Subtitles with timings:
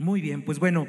[0.00, 0.86] Muy bien, pues bueno,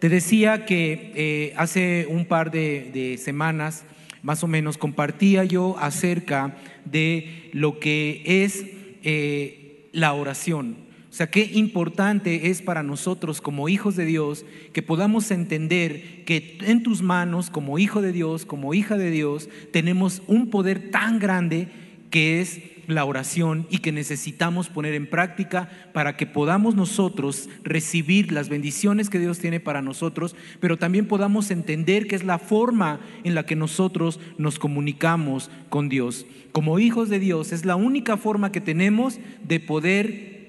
[0.00, 3.84] te decía que eh, hace un par de, semanas,
[4.22, 8.66] más o menos, compartía yo acerca de lo que es
[9.02, 10.76] eh, la oración.
[11.08, 16.58] O sea, qué importante es para nosotros como hijos de Dios que podamos entender que
[16.60, 21.18] en tus manos, como hijo de Dios, como hija de Dios, tenemos un poder tan
[21.18, 21.68] grande
[22.10, 22.60] que es
[22.90, 29.10] la oración y que necesitamos poner en práctica para que podamos nosotros recibir las bendiciones
[29.10, 33.44] que Dios tiene para nosotros, pero también podamos entender que es la forma en la
[33.44, 36.26] que nosotros nos comunicamos con Dios.
[36.52, 40.40] Como hijos de Dios es la única forma que tenemos de poder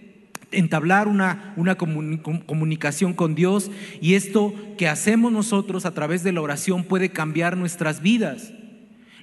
[0.52, 6.42] entablar una, una comunicación con Dios y esto que hacemos nosotros a través de la
[6.42, 8.54] oración puede cambiar nuestras vidas.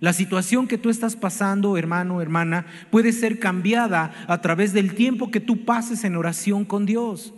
[0.01, 5.31] La situación que tú estás pasando, hermano, hermana, puede ser cambiada a través del tiempo
[5.31, 7.35] que tú pases en oración con Dios.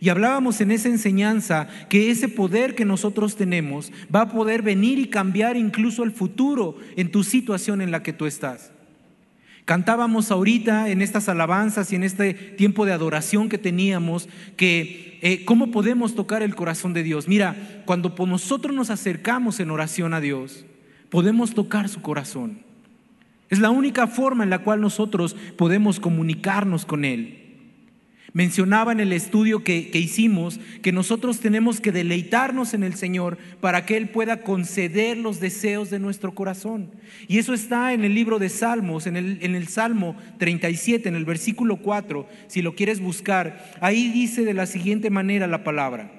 [0.00, 4.98] Y hablábamos en esa enseñanza que ese poder que nosotros tenemos va a poder venir
[4.98, 8.70] y cambiar incluso el futuro en tu situación en la que tú estás.
[9.64, 15.44] Cantábamos ahorita en estas alabanzas y en este tiempo de adoración que teníamos que eh,
[15.44, 17.28] cómo podemos tocar el corazón de Dios.
[17.28, 20.64] Mira, cuando nosotros nos acercamos en oración a Dios,
[21.10, 22.60] podemos tocar su corazón.
[23.50, 27.38] Es la única forma en la cual nosotros podemos comunicarnos con Él.
[28.34, 33.86] Mencionaba en el estudio que, hicimos que nosotros tenemos que deleitarnos en el Señor para
[33.86, 36.90] que Él pueda conceder los deseos de nuestro corazón.
[37.26, 41.16] Y eso está en el libro de Salmos, en el, en el Salmo 37, en
[41.16, 43.72] el versículo 4, si lo quieres buscar.
[43.80, 46.12] Ahí dice de la siguiente manera la palabra.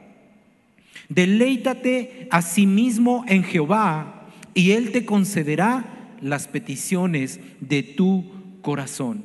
[1.09, 4.18] Deleítate a sí mismo en Jehová
[4.53, 8.25] y Él te concederá las peticiones de tu
[8.61, 9.23] corazón.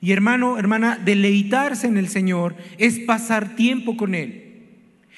[0.00, 4.64] Y hermano, hermana, deleitarse en el Señor es pasar tiempo con Él,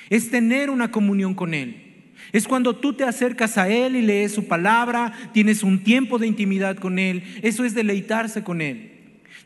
[0.09, 1.85] es tener una comunión con Él.
[2.33, 6.27] Es cuando tú te acercas a Él y lees su palabra, tienes un tiempo de
[6.27, 7.23] intimidad con Él.
[7.43, 8.93] Eso es deleitarse con Él.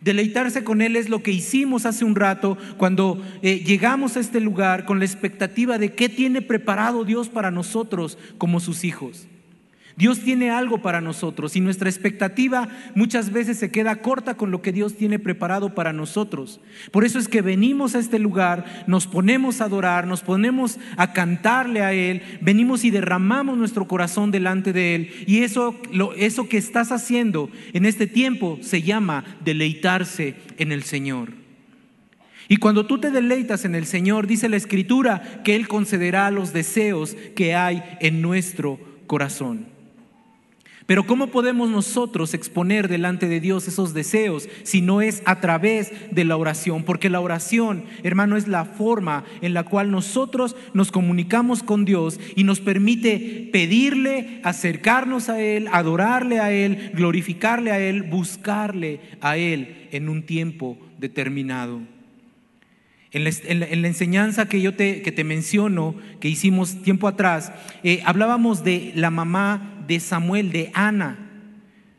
[0.01, 4.41] Deleitarse con Él es lo que hicimos hace un rato cuando eh, llegamos a este
[4.41, 9.29] lugar con la expectativa de qué tiene preparado Dios para nosotros como sus hijos.
[9.97, 14.63] Dios tiene algo para nosotros y nuestra expectativa muchas veces se queda corta con lo
[14.63, 16.61] que Dios tiene preparado para nosotros.
[16.91, 21.13] Por eso es que venimos a este lugar, nos ponemos a adorar, nos ponemos a
[21.13, 25.11] cantarle a Él, venimos y derramamos nuestro corazón delante de Él.
[25.27, 25.77] Y eso,
[26.17, 31.43] eso que estás haciendo en este tiempo se llama deleitarse en el Señor.
[32.49, 36.53] Y cuando tú te deleitas en el Señor, dice la Escritura que Él concederá los
[36.53, 39.72] deseos que hay en nuestro corazón.
[40.93, 45.91] Pero ¿cómo podemos nosotros exponer delante de Dios esos deseos si no es a través
[46.11, 46.83] de la oración?
[46.83, 52.21] Porque la oración, hermano, es la forma en la cual nosotros nos comunicamos con Dios
[52.37, 59.39] y nos permite pedirle, acercarnos a Él, adorarle a Él, glorificarle a Él, buscarle a
[59.39, 61.81] Él en un tiempo determinado.
[63.13, 67.53] En la, enseñanza que yo te, que te menciono, que hicimos tiempo atrás,
[67.83, 71.19] eh, hablábamos de la mamá de Samuel, de Ana.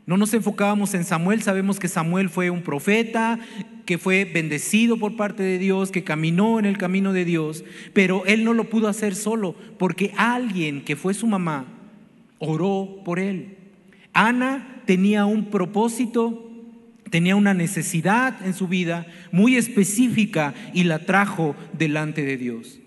[0.06, 3.38] No nos enfocábamos en Samuel, sabemos que Samuel fue un profeta,
[3.86, 8.24] que fue bendecido por parte de Dios, que caminó en el camino de Dios, pero
[8.26, 11.66] él no lo pudo hacer solo, porque alguien que fue su mamá
[12.38, 13.56] oró por él.
[14.12, 16.50] Ana tenía un propósito,
[17.10, 22.80] tenía una necesidad en su vida muy específica y la trajo delante de Dios.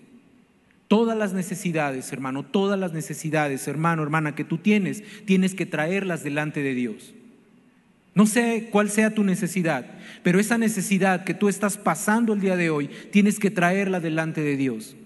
[0.88, 6.24] Todas las necesidades, hermano, todas las necesidades, hermano, hermana, que tú tienes, tienes que traerlas
[6.24, 7.14] delante de Dios.
[8.14, 9.86] No sé cuál sea tu necesidad,
[10.22, 14.40] pero esa necesidad que tú estás pasando el día de hoy, tienes que traerla delante
[14.40, 14.96] de Dios.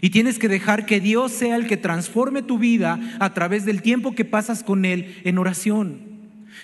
[0.00, 3.82] Y tienes que dejar que Dios sea el que transforme tu vida a través del
[3.82, 6.12] tiempo que pasas con Él en oración.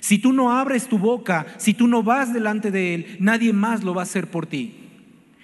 [0.00, 3.82] Si tú no abres tu boca, si tú no vas delante de Él, nadie más
[3.82, 4.74] lo va a hacer por ti.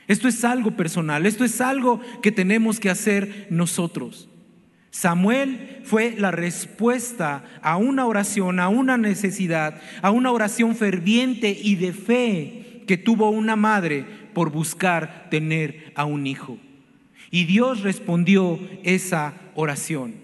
[0.06, 4.28] Esto es algo personal, esto es algo que tenemos que hacer nosotros.
[4.91, 11.74] Samuel fue la respuesta a una oración, a una necesidad, a una oración ferviente y
[11.74, 14.04] de fe que tuvo una madre
[14.34, 16.59] por buscar tener a un hijo.
[17.30, 20.15] Y Dios respondió esa oración.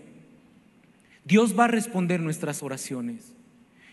[1.25, 3.35] Dios va a responder nuestras oraciones.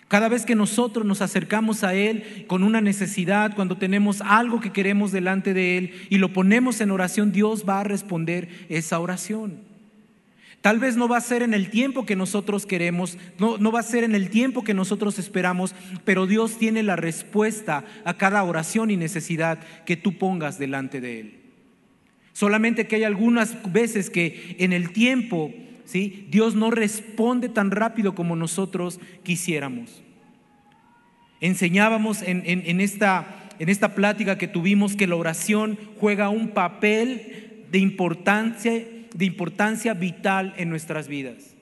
[0.07, 4.71] Cada vez que nosotros nos acercamos a Él con una necesidad, cuando tenemos algo que
[4.71, 9.59] queremos delante de Él y lo ponemos en oración, Dios va a responder esa oración.
[10.61, 13.81] Tal vez no va a ser en el tiempo que nosotros queremos, no, no, va
[13.81, 18.43] a ser en el tiempo que nosotros esperamos, pero Dios tiene la respuesta a cada
[18.43, 21.39] oración y necesidad que tú pongas delante de Él.
[22.33, 25.53] Solamente que hay algunas veces que en el tiempo,
[25.93, 30.03] Dios no responde tan rápido como nosotros quisiéramos.
[31.39, 37.65] Enseñábamos en, en, esta, en esta plática que tuvimos que la oración juega un papel
[37.71, 38.73] de importancia,
[39.13, 41.55] de importancia vital en nuestras vidas.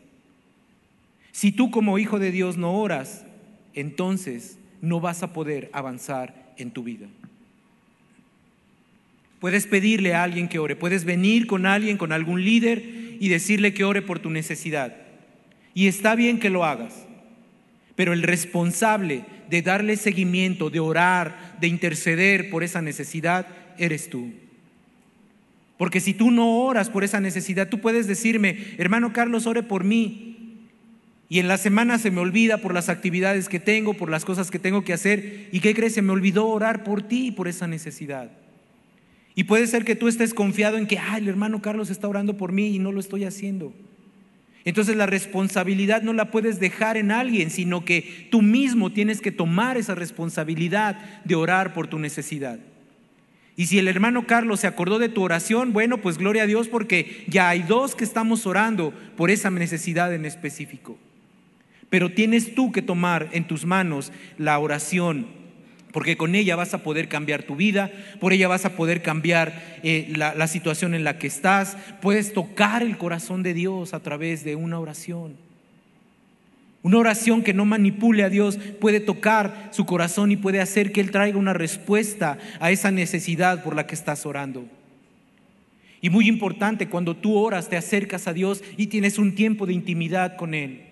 [1.32, 3.26] Si tú como hijo de Dios no oras,
[3.74, 7.08] entonces no vas a poder avanzar en tu vida.
[9.40, 13.74] Puedes pedirle a alguien que ore, puedes venir con alguien, con algún líder y decirle
[13.74, 14.96] que ore por tu necesidad.
[15.74, 17.06] Y está bien que lo hagas,
[17.96, 23.48] pero el responsable de darle seguimiento, de orar, de interceder por esa necesidad,
[23.78, 24.34] eres tú.
[25.78, 29.84] Porque si tú no oras por esa necesidad, tú puedes decirme, hermano Carlos, ore por
[29.84, 30.32] mí.
[31.28, 34.52] Y en la semana se me olvida por las actividades que tengo, por las cosas
[34.52, 35.50] que tengo que hacer.
[35.52, 35.94] ¿Y qué crees?
[35.94, 38.32] Se me olvidó orar por ti y por esa necesidad.
[39.36, 42.38] Y puede ser que tú estés confiado en que, ay, el hermano Carlos está orando
[42.38, 43.74] por mí y no lo estoy haciendo.
[44.64, 49.32] Entonces la responsabilidad no la puedes dejar en alguien, sino que tú mismo tienes que
[49.32, 52.60] tomar esa responsabilidad de orar por tu necesidad.
[53.58, 56.68] Y si el hermano Carlos se acordó de tu oración, bueno, pues gloria a Dios
[56.68, 60.98] porque ya hay dos que estamos orando por esa necesidad en específico.
[61.90, 65.28] Pero tienes tú que tomar en tus manos la oración,
[65.96, 67.90] porque con ella vas a poder cambiar tu vida,
[68.20, 72.34] por ella vas a poder cambiar eh, la, la situación en la que estás, puedes
[72.34, 75.38] tocar el corazón de Dios a través de una oración.
[76.84, 81.00] Una oración que no manipule a Dios puede tocar su corazón y puede hacer que
[81.00, 84.66] Él traiga una respuesta a esa necesidad por la que estás orando.
[86.02, 89.72] Y muy importante, cuando tú oras, te acercas a Dios y tienes un tiempo de
[89.72, 90.85] intimidad con Él.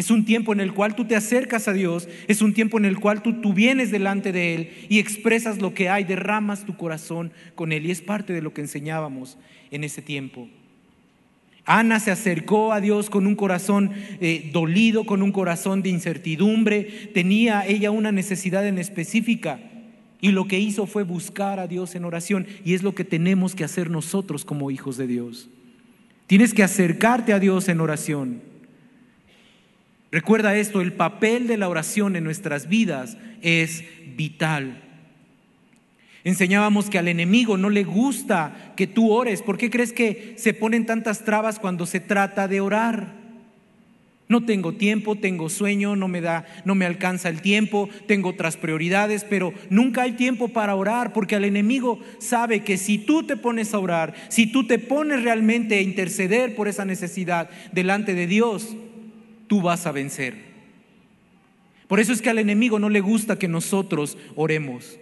[0.00, 2.86] Es un tiempo en el cual tú te acercas a Dios, es un tiempo en
[2.86, 6.74] el cual tú, tú, vienes delante de Él y expresas lo que hay, derramas tu
[6.74, 7.84] corazón con Él.
[7.84, 9.36] Y es parte de lo que enseñábamos
[9.70, 10.48] en ese tiempo.
[11.66, 13.90] Ana se acercó a Dios con un corazón
[14.22, 19.60] eh, dolido, con un corazón de incertidumbre, tenía ella una necesidad en específica
[20.22, 23.54] y lo que hizo fue buscar a Dios en oración y es lo que tenemos
[23.54, 25.50] que hacer nosotros como hijos de Dios.
[26.26, 28.49] Tienes que acercarte a Dios en oración.
[30.12, 33.84] Recuerda esto, el papel de la oración en nuestras vidas es
[34.16, 34.82] vital.
[36.24, 39.40] Enseñábamos que al enemigo no le gusta que tú ores.
[39.40, 43.20] ¿Por qué crees que se ponen tantas trabas cuando se trata de orar?
[44.28, 48.56] No tengo tiempo, tengo sueño, no me da, no me alcanza el tiempo, tengo otras
[48.56, 53.36] prioridades, pero nunca hay tiempo para orar porque al enemigo sabe que si tú te
[53.36, 58.28] pones a orar, si tú te pones realmente a interceder por esa necesidad delante de
[58.28, 58.76] Dios,
[59.50, 60.36] tú vas a vencer.
[61.88, 64.96] Por eso es que al enemigo no le gusta que nosotros oremos.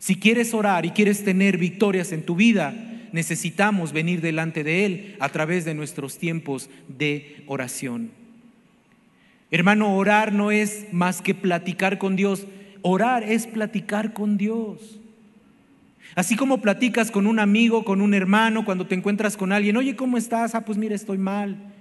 [0.00, 2.74] Si quieres orar y quieres tener victorias en tu vida,
[3.12, 8.10] necesitamos venir delante de Él a través de nuestros tiempos de oración.
[9.52, 12.48] Hermano, orar no es más que platicar con Dios.
[12.82, 14.98] Orar es platicar con Dios.
[16.16, 19.94] Así como platicas con un amigo, con un hermano, cuando te encuentras con alguien, oye,
[19.94, 20.56] ¿cómo estás?
[20.56, 21.73] Ah, pues mira, estoy mal.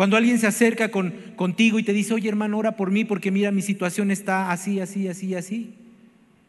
[0.00, 3.30] Cuando alguien se acerca con, contigo y te dice, oye hermano, ora por mí porque
[3.30, 5.74] mira, mi situación está así, así, así, así.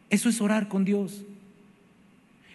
[0.09, 1.25] Eso es orar con Dios.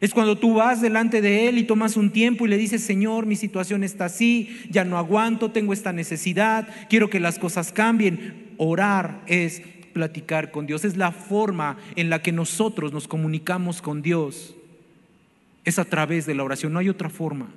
[0.00, 3.26] Es cuando tú vas delante de Él y tomas un tiempo y le dices, Señor,
[3.26, 8.54] mi situación está así, ya no aguanto, tengo esta necesidad, quiero que las cosas cambien.
[8.56, 9.60] Orar es
[9.92, 14.56] platicar con Dios, es la forma en la que nosotros nos comunicamos con Dios.
[15.66, 17.50] Es a través de la oración, no hay otra forma.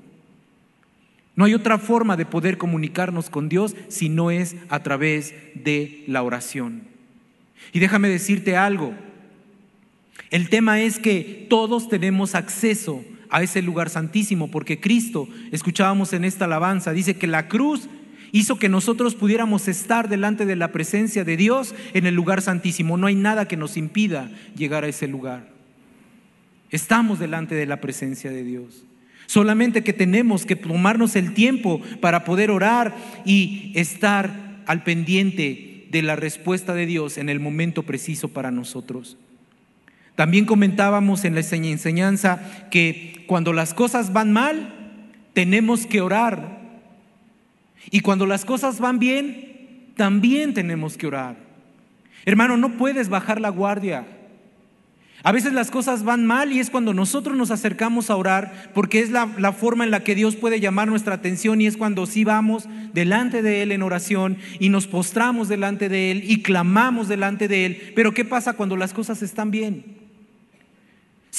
[1.40, 6.04] No hay otra forma de poder comunicarnos con Dios si no es a través de
[6.06, 6.82] la oración.
[7.72, 8.94] Y déjame decirte algo.
[10.32, 16.26] El tema es que todos tenemos acceso a ese lugar santísimo porque Cristo, escuchábamos en
[16.26, 17.88] esta alabanza, dice que la cruz
[18.34, 22.98] hizo que nosotros pudiéramos estar delante de la presencia de Dios en el lugar santísimo.
[22.98, 25.48] No hay nada que nos impida llegar a ese lugar.
[26.70, 28.84] Estamos delante de la presencia de Dios.
[29.30, 32.96] Solamente que tenemos que tomarnos el tiempo para poder orar
[33.26, 39.18] y estar al pendiente de la respuesta de Dios en el momento preciso para nosotros.
[40.16, 44.74] También comentábamos en la enseñanza que cuando las cosas van mal,
[45.34, 46.62] tenemos que orar.
[47.92, 51.36] Y cuando las cosas van bien, también tenemos que orar.
[52.26, 54.08] Hermano, no puedes bajar la guardia.
[55.24, 59.02] A veces las cosas van mal y es cuando nosotros nos acercamos a orar porque
[59.02, 62.24] es la, forma en la que Dios puede llamar nuestra atención y es cuando sí
[62.24, 67.50] vamos delante de Él en oración y nos postramos delante de Él y clamamos delante
[67.50, 67.94] de Él.
[67.96, 69.99] Pero ¿qué pasa cuando las cosas están bien?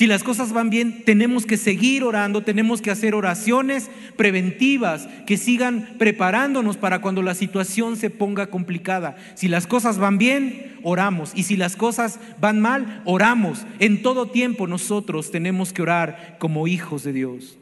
[0.00, 5.37] Si las cosas van bien, tenemos que seguir orando, tenemos que hacer oraciones preventivas que
[5.37, 9.19] sigan preparándonos para cuando la situación se ponga complicada.
[9.35, 11.33] Si las cosas van bien, oramos.
[11.35, 13.66] Y si las cosas van mal, oramos.
[13.78, 17.59] En todo tiempo nosotros tenemos que orar como hijos de Dios.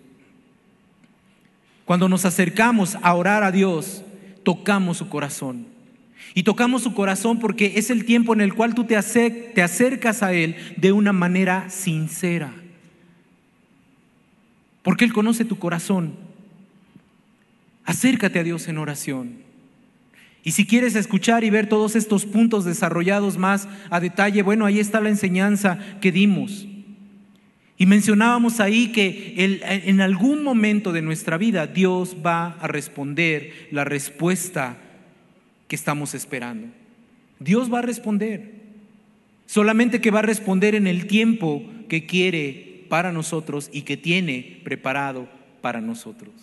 [1.87, 4.05] Cuando nos acercamos a orar a Dios,
[4.45, 5.78] tocamos su corazón.
[6.35, 10.33] Y tocamos su corazón porque es el tiempo en el cual tú te, acercas a
[10.33, 12.53] Él de una manera sincera.
[14.83, 16.15] Porque Él conoce tu corazón.
[17.85, 19.49] Acércate a Dios en oración.
[20.45, 24.79] Y si quieres escuchar y ver todos estos puntos desarrollados más a detalle, bueno, ahí
[24.79, 26.67] está la enseñanza que dimos.
[27.77, 33.85] Y mencionábamos ahí que en algún momento de nuestra vida Dios va a responder la
[33.85, 34.79] respuesta
[35.69, 36.69] que estamos esperando.
[37.39, 38.59] Dios va a responder.
[39.47, 44.61] Solamente que va a responder en el tiempo que quiere para nosotros y que tiene
[44.65, 45.29] preparado
[45.61, 46.35] para nosotros.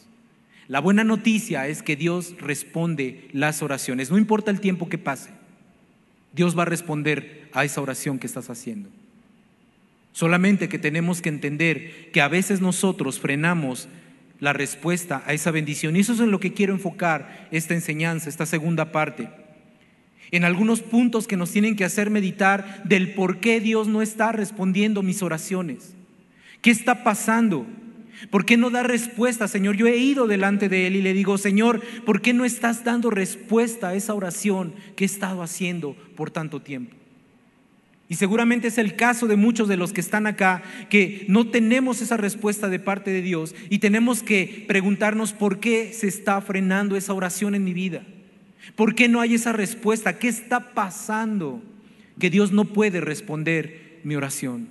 [0.67, 5.29] La buena noticia es que Dios responde las oraciones, no importa el tiempo que pase.
[6.33, 8.89] Dios va a responder a esa oración que estás haciendo.
[10.11, 13.87] Solamente que tenemos que entender que a veces nosotros frenamos
[14.39, 15.95] la respuesta a esa bendición.
[15.95, 19.29] Y eso es en lo que quiero enfocar esta enseñanza, esta segunda parte.
[20.31, 24.31] En algunos puntos que nos tienen que hacer meditar del por qué Dios no está
[24.31, 25.93] respondiendo mis oraciones.
[26.61, 27.65] ¿Qué está pasando?
[28.31, 29.75] ¿Por qué no da respuesta, Señor?
[29.75, 33.09] Yo he ido delante de Él y le digo, Señor, ¿por qué no estás dando
[33.09, 36.95] respuesta a esa oración que he estado haciendo por tanto tiempo?
[38.07, 42.01] Y seguramente es el caso de muchos de los que están acá, que no tenemos
[42.01, 46.95] esa respuesta de parte de Dios y tenemos que preguntarnos por qué se está frenando
[46.95, 48.03] esa oración en mi vida.
[48.75, 50.19] ¿Por qué no hay esa respuesta?
[50.19, 51.63] ¿Qué está pasando
[52.19, 54.67] que Dios no puede responder mi oración?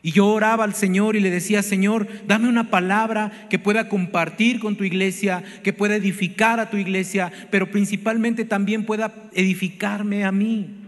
[0.00, 4.60] Y yo oraba al Señor y le decía, Señor, dame una palabra que pueda compartir
[4.60, 10.32] con tu iglesia, que pueda edificar a tu iglesia, pero principalmente también pueda edificarme a
[10.32, 10.83] mí.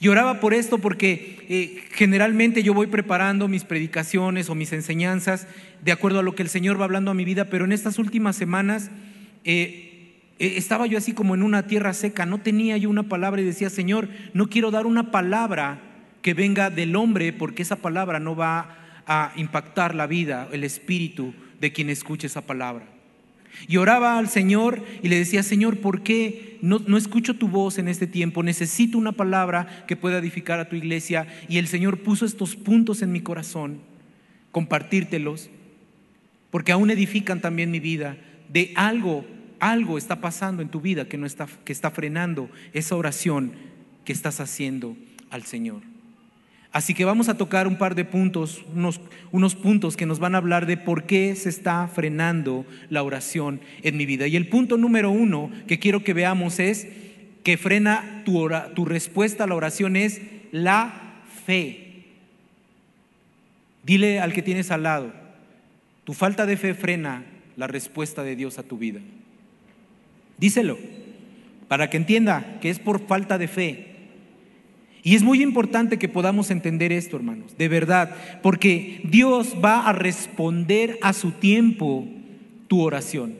[0.00, 5.46] Y oraba por esto porque eh, generalmente yo voy preparando mis predicaciones o mis enseñanzas
[5.82, 7.98] de acuerdo a lo que el Señor va hablando a mi vida, pero en estas
[7.98, 8.90] últimas semanas
[9.44, 13.40] eh, eh, estaba yo así como en una tierra seca, no tenía yo una palabra
[13.40, 15.80] y decía, Señor, no quiero dar una palabra
[16.22, 21.34] que venga del hombre porque esa palabra no va a impactar la vida, el espíritu
[21.60, 22.93] de quien escuche esa palabra.
[23.68, 27.78] Y oraba al Señor y le decía, Señor, ¿por qué no, no, escucho tu voz
[27.78, 28.42] en este tiempo?
[28.42, 31.26] Necesito una palabra que pueda edificar a tu iglesia.
[31.48, 33.80] Y el Señor puso estos puntos en mi corazón,
[34.52, 35.50] compartírtelos,
[36.50, 38.16] porque aún edifican también mi vida.
[38.48, 39.24] De algo,
[39.60, 43.52] algo está pasando en tu vida que, no está, que está frenando esa oración
[44.04, 44.96] que estás haciendo
[45.30, 45.93] al Señor.
[46.74, 50.38] Así que vamos a tocar un par de puntos, unos, puntos que nos van a
[50.38, 54.26] hablar de por qué se está frenando la oración en mi vida.
[54.26, 56.88] Y el punto número uno que quiero que veamos es
[57.44, 62.06] que frena tu, tu respuesta a la oración es la fe.
[63.84, 65.12] Dile al que tienes al lado,
[66.02, 67.24] tu falta de fe frena
[67.56, 68.98] la respuesta de Dios a tu vida.
[70.38, 70.76] Díselo,
[71.68, 73.93] para que entienda que es por falta de fe
[75.06, 79.92] y es muy importante que podamos entender esto, hermanos, de verdad, porque Dios va a
[79.92, 82.08] responder a su tiempo
[82.68, 83.34] tu oración.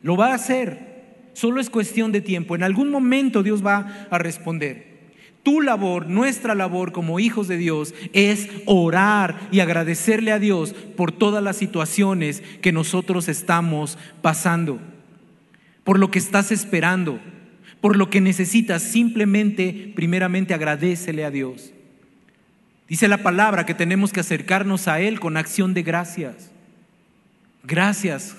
[0.00, 0.94] Lo va a hacer.
[1.34, 2.54] Solo es cuestión de tiempo.
[2.54, 4.94] En algún momento Dios va a responder.
[5.42, 11.12] Tu labor, nuestra labor como hijos de Dios es orar y agradecerle a Dios por
[11.12, 14.78] todas las situaciones que nosotros estamos pasando,
[15.84, 17.20] por lo que estás esperando,
[17.84, 21.74] por lo que necesitas, simplemente, primeramente, agradecele a Dios.
[22.88, 26.50] Dice la palabra que tenemos que acercarnos a Él con acción de gracias.
[27.62, 28.36] Gracias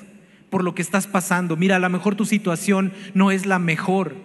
[0.50, 1.58] por lo que estás pasando.
[1.58, 4.16] Mira, a lo mejor tu situación no es la mejor,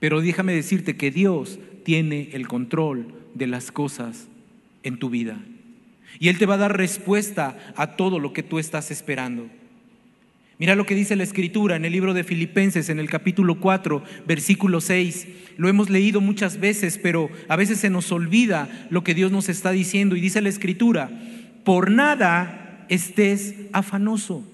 [0.00, 4.26] pero déjame decirte que Dios tiene el control de las cosas
[4.82, 5.38] en tu vida.
[6.18, 9.48] Y Él te va a dar respuesta a todo lo que tú estás esperando.
[10.58, 14.02] Mira lo que dice la escritura en el libro de Filipenses, en el capítulo 4,
[14.26, 15.28] versículo 6.
[15.56, 19.48] Lo hemos leído muchas veces, pero a veces se nos olvida lo que Dios nos
[19.48, 20.16] está diciendo.
[20.16, 21.10] Y dice la escritura,
[21.62, 24.44] por nada estés afanoso.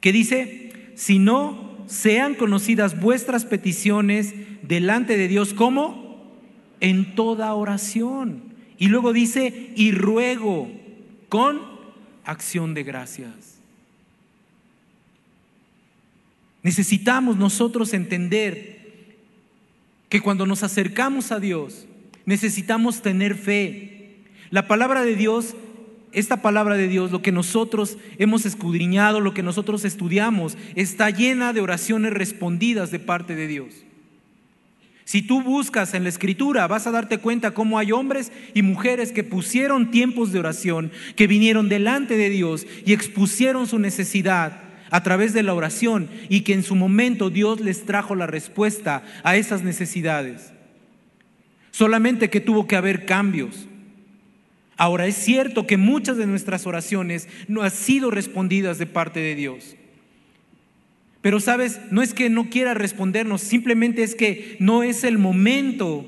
[0.00, 0.72] ¿Qué dice?
[0.96, 6.34] Si no sean conocidas vuestras peticiones delante de Dios, ¿cómo?
[6.80, 8.42] En toda oración.
[8.76, 10.68] Y luego dice, y ruego
[11.28, 11.60] con
[12.24, 13.53] acción de gracias.
[16.64, 19.18] Necesitamos nosotros entender
[20.08, 21.86] que cuando nos acercamos a Dios,
[22.24, 24.16] necesitamos tener fe.
[24.48, 25.54] La palabra de Dios,
[26.12, 31.52] esta palabra de Dios, lo que nosotros hemos escudriñado, lo que nosotros estudiamos, está llena
[31.52, 33.74] de oraciones respondidas de parte de Dios.
[35.04, 39.12] Si tú buscas en la escritura, vas a darte cuenta cómo hay hombres y mujeres
[39.12, 45.02] que pusieron tiempos de oración, que vinieron delante de Dios y expusieron su necesidad a
[45.02, 49.36] través de la oración y que en su momento Dios les trajo la respuesta a
[49.36, 50.52] esas necesidades.
[51.70, 53.66] Solamente que tuvo que haber cambios.
[54.76, 59.34] Ahora es cierto que muchas de nuestras oraciones no han sido respondidas de parte de
[59.34, 59.76] Dios.
[61.20, 66.06] Pero sabes, no es que no quiera respondernos, simplemente es que no es el momento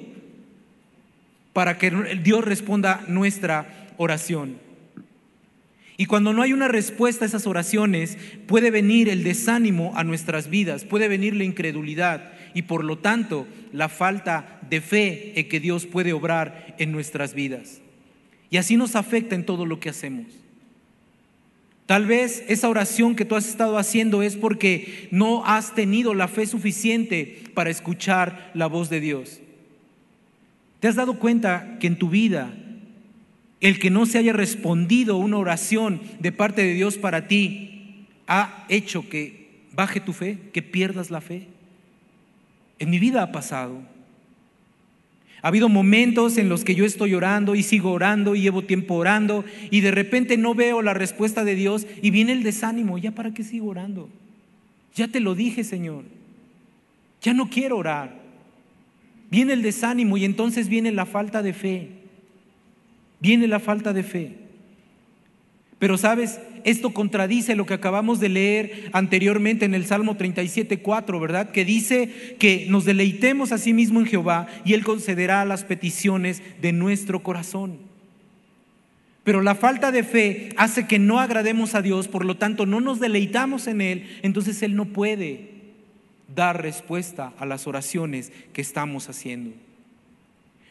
[1.52, 1.90] para que
[2.23, 4.65] Dios responda nuestra oración.
[5.99, 10.50] Y cuando no hay una respuesta a esas oraciones, puede venir el desánimo a nuestras
[10.50, 15.61] vidas, puede venir la incredulidad y por lo tanto la falta de fe en que
[15.61, 17.81] Dios puede obrar en nuestras vidas.
[18.50, 20.26] Y así nos afecta en todo lo que hacemos.
[21.87, 26.29] Tal vez esa oración que tú has estado haciendo es porque no has tenido la
[26.29, 29.41] fe suficiente para escuchar la voz de Dios.
[30.81, 32.55] ¿Te has dado cuenta que en tu vida
[33.60, 38.66] el que no se haya respondido una oración de parte de Dios para ti ha
[38.68, 41.46] hecho que baje tu fe, que pierdas la fe?
[42.78, 43.80] En mi vida ha pasado.
[45.42, 48.94] Ha habido momentos en los que yo estoy orando y sigo orando y llevo tiempo
[48.94, 52.98] orando y de repente no veo la respuesta de Dios y viene el desánimo.
[52.98, 54.08] ¿Ya para qué sigo orando?
[54.94, 56.04] Ya te lo dije, Señor.
[57.22, 58.14] Ya no quiero orar.
[59.30, 61.90] Viene el desánimo y entonces viene la falta de fe.
[63.20, 64.46] Viene la falta de fe.
[65.78, 71.50] Pero sabes, esto contradice lo que acabamos de leer anteriormente en el Salmo 37.4, ¿verdad?
[71.50, 76.42] Que dice que nos deleitemos a sí mismo en Jehová y Él concederá las peticiones
[76.62, 77.78] de nuestro corazón.
[79.23, 82.80] Pero la falta de fe hace que no agrademos a Dios, por lo tanto no
[82.80, 85.50] nos deleitamos en Él, entonces Él no puede
[86.34, 89.66] dar respuesta a las oraciones que estamos haciendo.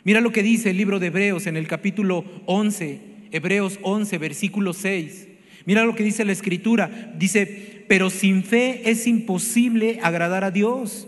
[0.06, 4.72] Mira lo que dice el libro de Hebreos en el capítulo 11 Hebreos 11, versículo
[4.72, 5.28] 6.
[5.66, 7.14] Mira lo que dice la escritura.
[7.18, 11.06] Dice, pero sin fe es imposible agradar a Dios,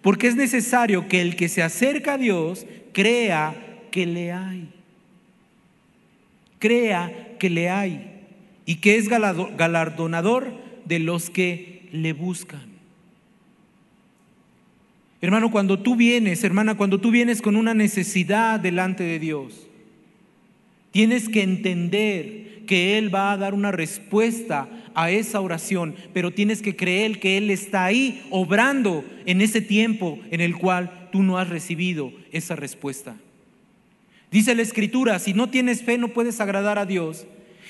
[0.00, 3.54] porque es necesario que el que se acerca a Dios crea
[3.90, 4.68] que le hay.
[6.60, 8.12] Crea que le hay
[8.64, 10.52] y que es galardonador
[10.84, 12.75] de los que le buscan.
[15.20, 19.66] Hermano, cuando tú vienes, hermana, cuando tú vienes con una necesidad delante de Dios,
[20.96, 26.62] Tienes que entender que Él va a dar una respuesta a esa oración, pero tienes
[26.62, 31.36] que creer que Él está ahí obrando en ese tiempo en el cual tú no
[31.36, 33.14] has recibido esa respuesta.
[34.30, 37.26] Dice la Escritura, si no tienes fe no puedes agradar a Dios.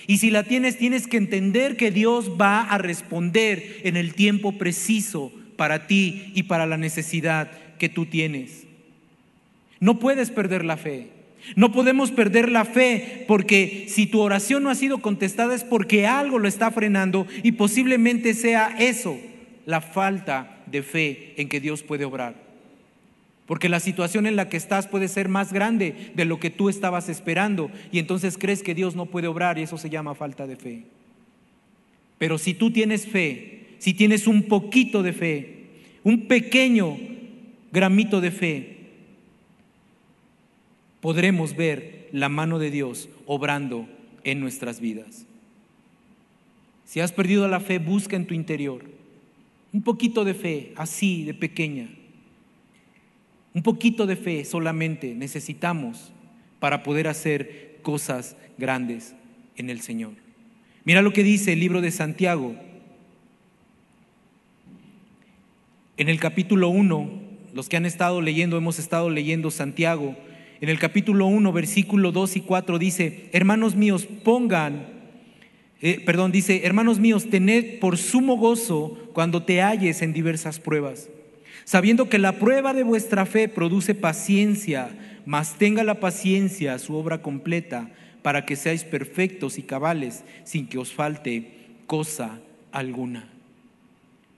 [0.07, 4.53] Y si la tienes, tienes que entender que Dios va a responder en el tiempo
[4.53, 8.67] preciso para ti y para la necesidad que tú tienes.
[9.81, 11.11] No puedes perder la fe.
[11.55, 16.07] No podemos perder la fe porque si tu oración no ha sido contestada es porque
[16.07, 19.17] algo lo está frenando y posiblemente sea eso,
[19.65, 22.35] la falta de fe en que Dios puede obrar.
[23.47, 26.69] Porque la situación en la que estás puede ser más grande de lo que tú
[26.69, 30.49] estabas esperando y entonces crees que Dios no puede obrar y eso se llama falta
[30.49, 30.83] de fe.
[32.19, 33.56] Pero si tú tienes fe,
[33.87, 35.67] si tienes un poquito de fe,
[36.03, 36.99] un pequeño
[37.71, 38.79] gramito de fe,
[41.01, 43.89] podremos ver la mano de Dios obrando
[44.25, 45.25] en nuestras vidas.
[46.85, 48.83] Si has perdido la fe, busca en tu interior
[49.73, 51.89] un poquito de fe, así de pequeña.
[53.55, 56.11] Un poquito de fe solamente necesitamos
[56.59, 59.15] para poder hacer cosas grandes
[59.55, 60.15] en el Señor.
[60.85, 62.66] Mira lo que dice el libro de Santiago.
[65.99, 67.11] En el capítulo 1,
[67.55, 70.15] los que han estado leyendo, hemos estado leyendo Santiago,
[70.61, 74.89] en el capítulo 1, versículo 2 y 4 dice, hermanos míos, pongan,
[75.81, 81.09] eh, perdón, dice, hermanos míos, tened por sumo gozo cuando te halles en diversas pruebas,
[81.65, 84.91] sabiendo que la prueba de vuestra fe produce paciencia,
[85.25, 90.77] mas tenga la paciencia su obra completa, para que seáis perfectos y cabales, sin que
[90.77, 91.53] os falte
[91.87, 92.39] cosa
[92.71, 93.36] alguna.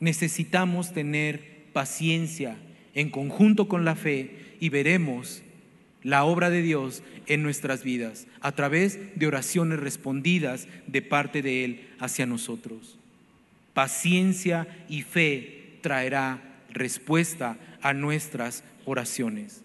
[0.01, 2.57] Necesitamos tener paciencia
[2.95, 5.43] en conjunto con la fe y veremos
[6.03, 11.65] la obra de Dios en nuestras vidas a través de oraciones respondidas de parte de
[11.65, 12.99] Él hacia nosotros.
[13.75, 19.63] Paciencia y fe traerá respuesta a nuestras oraciones.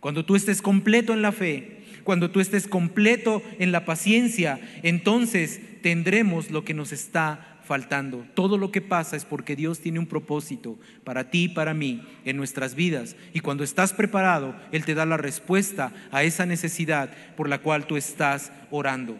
[0.00, 5.60] Cuando tú estés completo en la fe, cuando tú estés completo en la paciencia, entonces
[5.82, 8.26] tendremos lo que nos está faltando.
[8.34, 12.02] Todo lo que pasa es porque Dios tiene un propósito para ti y para mí
[12.24, 13.16] en nuestras vidas.
[13.32, 17.86] Y cuando estás preparado, Él te da la respuesta a esa necesidad por la cual
[17.86, 19.16] tú estás orando.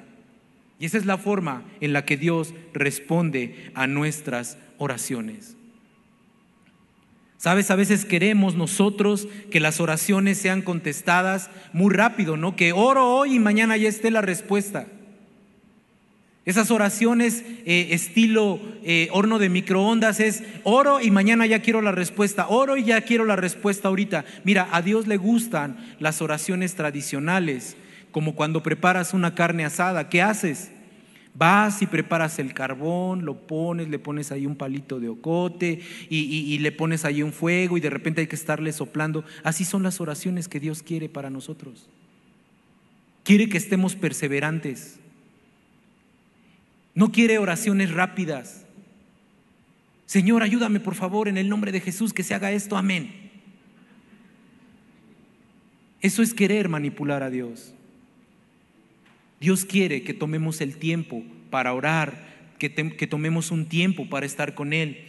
[0.78, 5.56] Y esa es la forma en la que Dios responde a nuestras oraciones.
[7.44, 12.56] Sabes, a veces queremos nosotros que las oraciones sean contestadas muy rápido, ¿no?
[12.56, 14.86] Que oro hoy y mañana ya esté la respuesta.
[16.44, 21.92] Esas oraciones eh, estilo eh, horno de microondas es oro y mañana ya quiero la
[21.92, 24.26] respuesta, oro y ya quiero la respuesta ahorita.
[24.44, 27.78] Mira, a Dios le gustan las oraciones tradicionales,
[28.10, 30.70] como cuando preparas una carne asada, ¿qué haces?
[31.34, 35.80] Vas y preparas el carbón, lo pones, le pones ahí un palito de ocote
[36.10, 39.24] y, le pones ahí un fuego y de repente hay que estarle soplando.
[39.42, 41.88] Así son las oraciones que Dios quiere para nosotros.
[43.24, 45.00] Quiere que estemos perseverantes.
[46.94, 48.64] No quiere oraciones rápidas.
[50.06, 52.76] Señor, ayúdame por favor en el nombre de Jesús que se haga esto.
[52.76, 53.24] Amén.
[56.00, 57.74] Eso es querer manipular a Dios.
[59.40, 64.72] Dios quiere que tomemos el tiempo para orar, que, tomemos un tiempo para estar con
[64.72, 65.04] Él.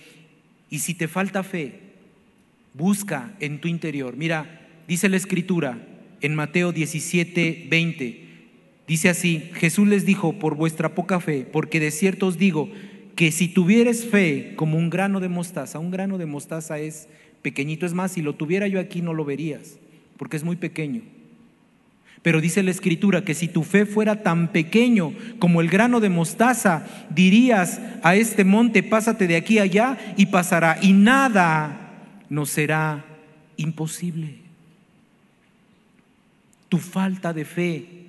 [0.69, 1.79] Y si te falta fe,
[2.73, 4.17] busca en tu interior.
[4.17, 5.85] Mira, dice la escritura
[6.21, 8.24] en Mateo 17, 20.
[8.87, 12.69] Dice así, Jesús les dijo, por vuestra poca fe, porque de cierto os digo
[13.15, 17.07] que si tuvieres fe como un grano de mostaza, un grano de mostaza es
[17.41, 19.79] pequeñito, es más, si lo tuviera yo aquí no lo verías,
[20.17, 21.01] porque es muy pequeño.
[22.21, 26.09] Pero dice la escritura que si tu fe fuera tan pequeño como el grano de
[26.09, 30.79] mostaza, dirías a este monte, pásate de aquí allá y pasará.
[30.81, 31.91] Y nada
[32.29, 33.05] nos será
[33.57, 34.39] imposible.
[36.67, 38.04] Tu falta de fe.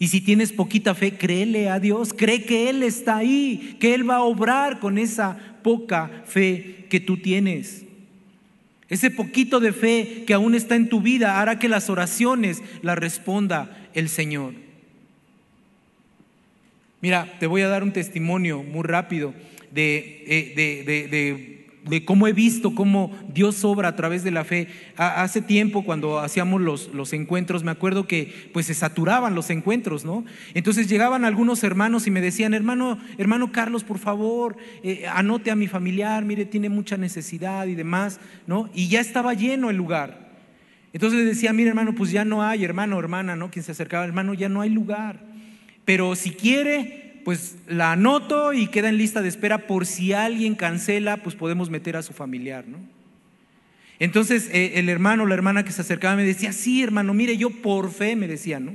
[0.00, 4.08] Y si tienes poquita fe, créele a Dios, cree que Él está ahí, que Él
[4.08, 7.84] va a obrar con esa poca fe que tú tienes.
[8.88, 12.98] Ese poquito de fe que aún está en tu vida hará que las oraciones las
[12.98, 14.54] responda el Señor.
[17.02, 19.34] Mira, te voy a dar un testimonio muy rápido
[19.70, 24.44] de, eh, de, de de cómo he visto cómo Dios obra a través de la
[24.44, 24.68] fe.
[24.96, 30.04] Hace tiempo cuando hacíamos los, los, encuentros, me acuerdo que pues se saturaban los encuentros,
[30.04, 30.24] ¿no?
[30.54, 35.56] Entonces llegaban algunos hermanos y me decían, hermano, hermano Carlos, por favor, eh, anote a
[35.56, 38.68] mi familiar, mire, tiene mucha necesidad y demás, ¿no?
[38.74, 40.30] Y ya estaba lleno el lugar.
[40.92, 43.50] Entonces decía, mire hermano, pues ya no hay, hermano, hermana, ¿no?
[43.50, 45.20] Quien se acercaba, hermano, ya no hay lugar.
[45.84, 50.56] Pero si quiere, pues la anoto y queda en lista de espera por si alguien
[50.56, 52.78] cancela, pues podemos meter a su familiar, ¿no?
[54.00, 57.36] Entonces eh, el hermano o la hermana que se acercaba me decía, sí, hermano, mire,
[57.36, 58.74] yo por fe, me decía, ¿no?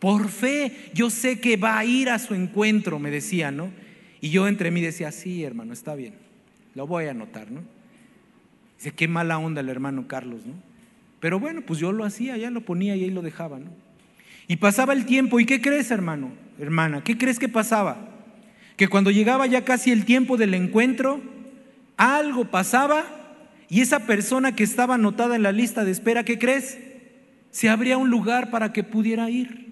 [0.00, 3.70] Por fe, yo sé que va a ir a su encuentro, me decía, ¿no?
[4.20, 6.12] Y yo entre mí decía, sí, hermano, está bien,
[6.74, 7.62] lo voy a anotar, ¿no?
[8.76, 10.52] Dice, qué mala onda el hermano Carlos, ¿no?
[11.20, 13.70] Pero bueno, pues yo lo hacía, ya lo ponía y ahí lo dejaba, ¿no?
[14.46, 16.43] Y pasaba el tiempo, ¿y qué crees, hermano?
[16.58, 17.96] Hermana, ¿qué crees que pasaba?
[18.76, 21.20] Que cuando llegaba ya casi el tiempo del encuentro,
[21.96, 23.04] algo pasaba
[23.68, 26.78] y esa persona que estaba anotada en la lista de espera, ¿qué crees?
[27.50, 29.64] Se abría un lugar para que pudiera ir.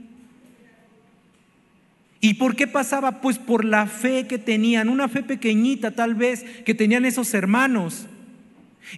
[2.21, 3.21] ¿Y por qué pasaba?
[3.21, 8.07] Pues por la fe que tenían, una fe pequeñita tal vez que tenían esos hermanos.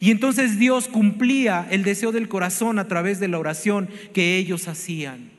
[0.01, 4.69] Y entonces Dios cumplía el deseo del corazón a través de la oración que ellos
[4.69, 5.34] hacían.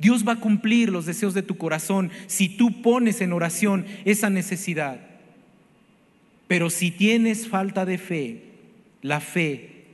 [0.00, 4.30] Dios va a cumplir los deseos de tu corazón si tú pones en oración esa
[4.30, 4.98] necesidad.
[6.48, 8.44] Pero si tienes falta de fe,
[9.02, 9.84] la fe,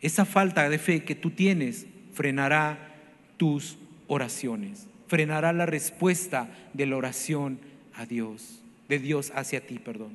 [0.00, 2.94] esa falta de fe que tú tienes, frenará
[3.36, 7.58] tus oraciones, frenará la respuesta de la oración
[7.94, 10.12] a Dios, de Dios hacia ti, perdón.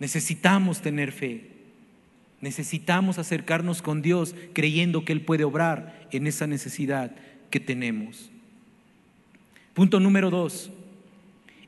[0.00, 1.58] Necesitamos tener fe.
[2.40, 7.12] Necesitamos acercarnos con Dios creyendo que Él puede obrar en esa necesidad
[7.50, 8.30] que tenemos.
[9.74, 10.70] Punto número dos.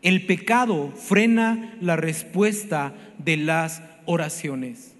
[0.03, 4.95] El pecado frena la respuesta de las oraciones.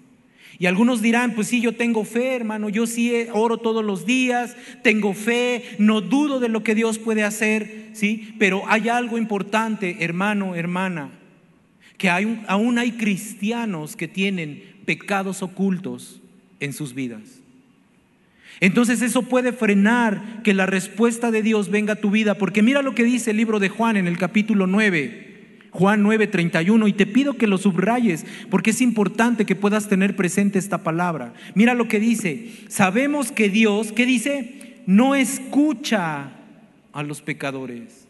[0.59, 4.55] Y algunos dirán, pues sí, yo tengo fe, hermano, yo sí oro todos los días,
[4.83, 8.35] tengo fe, no dudo de lo que Dios puede hacer, ¿sí?
[8.37, 11.09] Pero hay algo importante, hermano, hermana,
[11.97, 16.21] que hay, aún hay cristianos que tienen pecados ocultos
[16.59, 17.40] en sus vidas.
[18.61, 22.81] Entonces eso puede frenar que la respuesta de Dios venga a tu vida, porque mira
[22.81, 25.27] lo que dice el libro de Juan en el capítulo 9.
[25.71, 30.59] Juan 9:31 y te pido que lo subrayes porque es importante que puedas tener presente
[30.59, 31.33] esta palabra.
[31.55, 34.61] Mira lo que dice, sabemos que Dios, ¿qué dice?
[34.85, 36.31] no escucha
[36.93, 38.07] a los pecadores.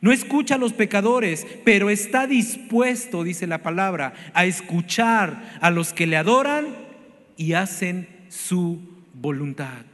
[0.00, 5.94] No escucha a los pecadores, pero está dispuesto, dice la palabra, a escuchar a los
[5.94, 6.66] que le adoran
[7.38, 9.84] y hacen su voluntad.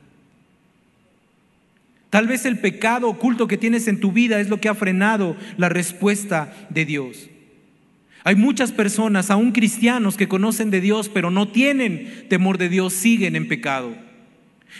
[2.10, 5.36] Tal vez el pecado oculto que tienes en tu vida es lo que ha frenado
[5.56, 7.30] la respuesta de Dios.
[8.24, 12.92] Hay muchas personas, aún cristianos, que conocen de Dios, pero no tienen temor de Dios,
[12.92, 13.94] siguen en pecado.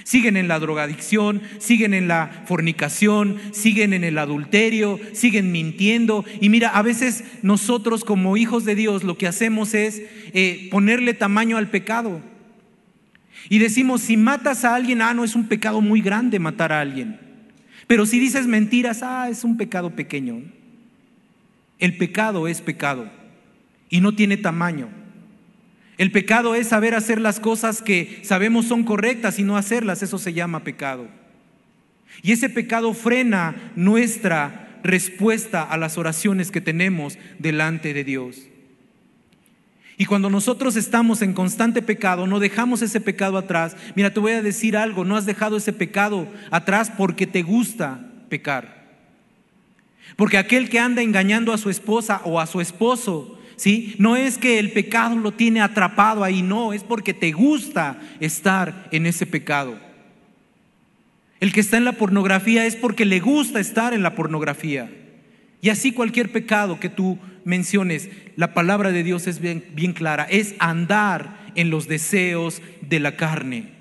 [0.05, 6.24] Siguen en la drogadicción, siguen en la fornicación, siguen en el adulterio, siguen mintiendo.
[6.40, 11.14] Y mira, a veces nosotros como hijos de Dios lo que hacemos es eh, ponerle
[11.14, 12.20] tamaño al pecado.
[13.48, 16.81] Y decimos, si matas a alguien, ah, no, es un pecado muy grande matar a
[16.81, 17.18] alguien.
[17.87, 20.42] Pero si dices mentiras, ah, es un pecado pequeño.
[21.79, 23.11] El pecado es pecado
[23.88, 24.88] y no tiene tamaño.
[25.98, 30.18] El pecado es saber hacer las cosas que sabemos son correctas y no hacerlas, eso
[30.18, 31.09] se llama pecado.
[32.22, 38.46] Y ese pecado frena nuestra respuesta a las oraciones que tenemos delante de Dios.
[40.01, 43.77] Y cuando nosotros estamos en constante pecado, no dejamos ese pecado atrás.
[43.95, 48.01] Mira, te voy a decir algo, no has dejado ese pecado atrás porque te gusta
[48.31, 48.97] pecar.
[50.17, 53.95] Porque aquel que anda engañando a su esposa o a su esposo ¿sí?
[53.99, 58.89] No es que el pecado lo tiene atrapado ahí, no, es porque te gusta estar
[58.93, 59.79] en ese pecado.
[61.41, 64.91] El que está en la pornografía es porque le gusta estar en la pornografía.
[65.61, 70.55] Y así cualquier pecado que tú menciones, la palabra de Dios es bien, clara, es
[70.59, 73.81] andar en los deseos de la carne.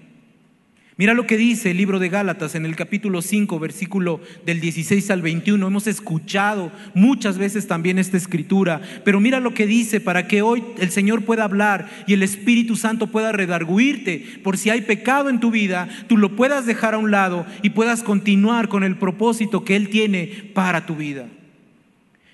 [1.00, 5.10] Mira lo que dice el libro de Gálatas en el capítulo 5, versículo del 16
[5.12, 5.66] al 21.
[5.66, 10.62] Hemos escuchado muchas veces también esta escritura, pero mira lo que dice para que hoy
[10.78, 15.40] el Señor pueda hablar y el Espíritu Santo pueda redarguirte por si hay pecado en
[15.40, 19.64] tu vida, tú lo puedas dejar a un lado y puedas continuar con el propósito
[19.64, 21.28] que Él tiene para tu vida.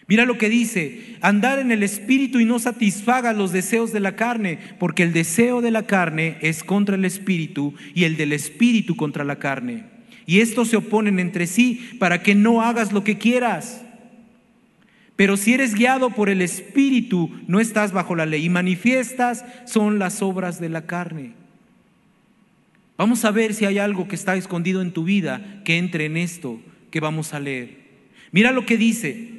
[0.08, 4.16] Mira lo que dice, andar en el espíritu y no satisfaga los deseos de la
[4.16, 8.96] carne, porque el deseo de la carne es contra el espíritu y el del espíritu
[8.96, 9.86] contra la carne.
[10.28, 13.84] Y estos se oponen entre sí para que no hagas lo que quieras.
[15.16, 19.98] Pero si eres guiado por el espíritu, no estás bajo la ley y manifiestas son
[19.98, 21.34] las obras de la carne.
[22.98, 26.18] Vamos a ver si hay algo que está escondido en tu vida que entre en
[26.18, 26.60] esto
[26.92, 27.86] que vamos a leer.
[28.32, 29.35] Mira lo que dice,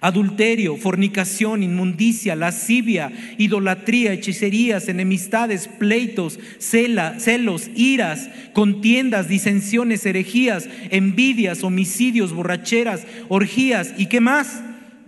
[0.00, 12.32] adulterio, fornicación, inmundicia, lascivia, idolatría, hechicerías, enemistades, pleitos, celos, iras, contiendas, disensiones, herejías, envidias, homicidios,
[12.32, 14.62] borracheras, orgías y qué más,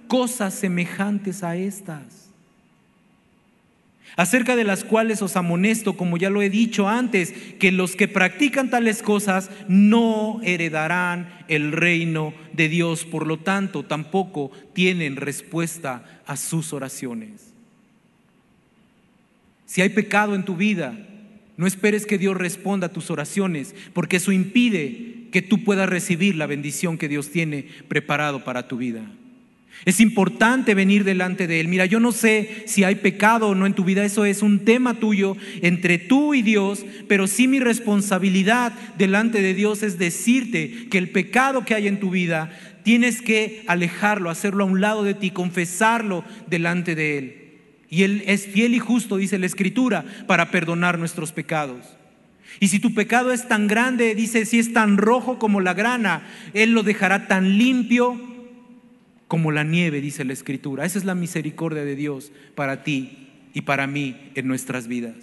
[0.09, 2.22] cosas semejantes a estas
[4.17, 8.09] acerca de las cuales os amonesto, como ya lo he dicho antes, que los que
[8.09, 16.23] practican tales cosas no heredarán el reino de Dios, por lo tanto tampoco tienen respuesta
[16.27, 17.53] a sus oraciones.
[19.67, 20.95] Si hay pecado en tu vida,
[21.57, 26.37] no esperes que Dios responda a tus oraciones, porque eso impide que tú puedas recibir
[26.37, 29.11] la bendición que Dios tiene preparado para tu vida.
[29.85, 31.67] Es importante venir delante de Él.
[31.67, 34.65] Mira, yo no sé si hay pecado o no en tu vida, eso es un
[34.65, 40.89] tema tuyo entre tú y Dios, pero sí mi responsabilidad delante de Dios es decirte
[40.89, 45.03] que el pecado que hay en tu vida tienes que alejarlo, hacerlo a un lado
[45.03, 47.37] de ti, confesarlo delante de Él.
[47.91, 51.85] Y Él es fiel y justo, dice la Escritura, para perdonar nuestros pecados.
[52.61, 56.23] Y si tu pecado es tan grande, dice, si es tan rojo como la grana,
[56.55, 58.32] Él lo dejará tan limpio
[59.33, 60.85] como la nieve, dice la Escritura.
[60.85, 65.15] Esa es la misericordia de Dios para ti y para mí en nuestras vidas.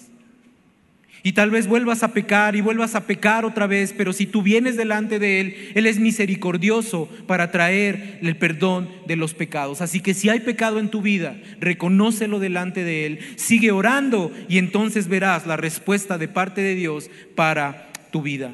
[1.22, 4.42] Y tal vez vuelvas a pecar y vuelvas a pecar otra vez, pero si tú
[4.42, 9.80] vienes delante de Él, Él es misericordioso para traer el perdón de los pecados.
[9.80, 14.58] Así que si hay pecado en tu vida, reconócelo delante de Él, sigue orando y
[14.58, 18.52] entonces verás la respuesta de parte de Dios para tu vida.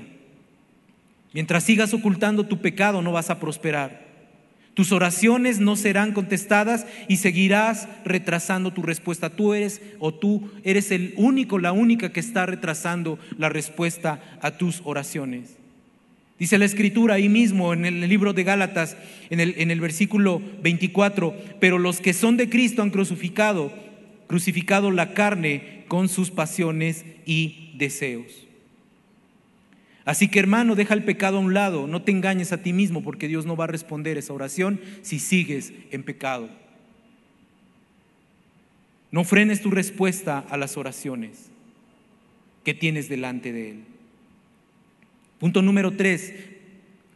[1.32, 4.05] Mientras sigas ocultando tu pecado, no vas a prosperar.
[4.76, 9.30] Tus oraciones no serán contestadas y seguirás retrasando tu respuesta.
[9.30, 14.58] Tú eres o tú eres el único, la única que está retrasando la respuesta a
[14.58, 15.56] tus oraciones.
[16.38, 18.98] Dice la escritura ahí mismo en el libro de Gálatas,
[19.30, 23.72] en el, en el versículo 24, pero los que son de Cristo han crucificado,
[24.28, 28.45] crucificado la carne con sus pasiones y deseos.
[30.06, 33.02] Así que hermano, deja el pecado a un lado, no te engañes a ti mismo
[33.02, 36.48] porque Dios no va a responder esa oración si sigues en pecado.
[39.12, 41.50] No frenes tu respuesta a las oraciones
[42.64, 43.84] que tienes delante de Él.
[45.40, 46.34] Punto número tres,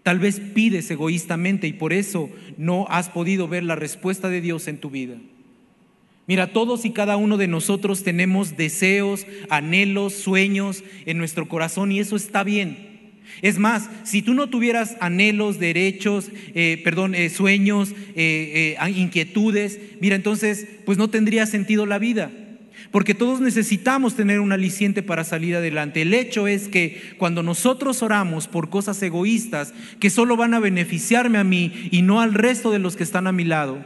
[0.02, 4.68] tal vez pides egoístamente y por eso no has podido ver la respuesta de Dios
[4.68, 5.16] en tu vida.
[6.30, 12.00] Mira, todos y cada uno de nosotros tenemos deseos, anhelos, sueños en nuestro corazón y
[12.00, 13.16] eso está bien.
[13.42, 20.16] Es más, si tú no tuvieras anhelos, derechos, eh, perdón, eh, sueños, eh, inquietudes, mira,
[20.16, 22.30] entonces, pues no tendría sentido la vida.
[22.92, 26.04] Porque todos necesitamos tener un aliciente para salir adelante.
[26.04, 31.40] El hecho es que cuando nosotros oramos por cosas egoístas que solo van a beneficiarme
[31.40, 33.84] a mí y no al resto de los que están a mi lado,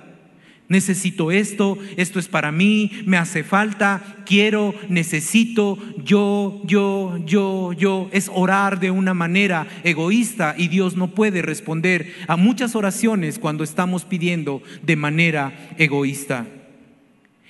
[0.68, 8.10] necesito esto, esto es para mí, me hace falta, quiero, necesito, yo, yo, yo, yo.
[8.12, 13.64] Es orar de una manera egoísta y Dios no puede responder a muchas oraciones cuando
[13.64, 16.48] estamos pidiendo de manera egoísta.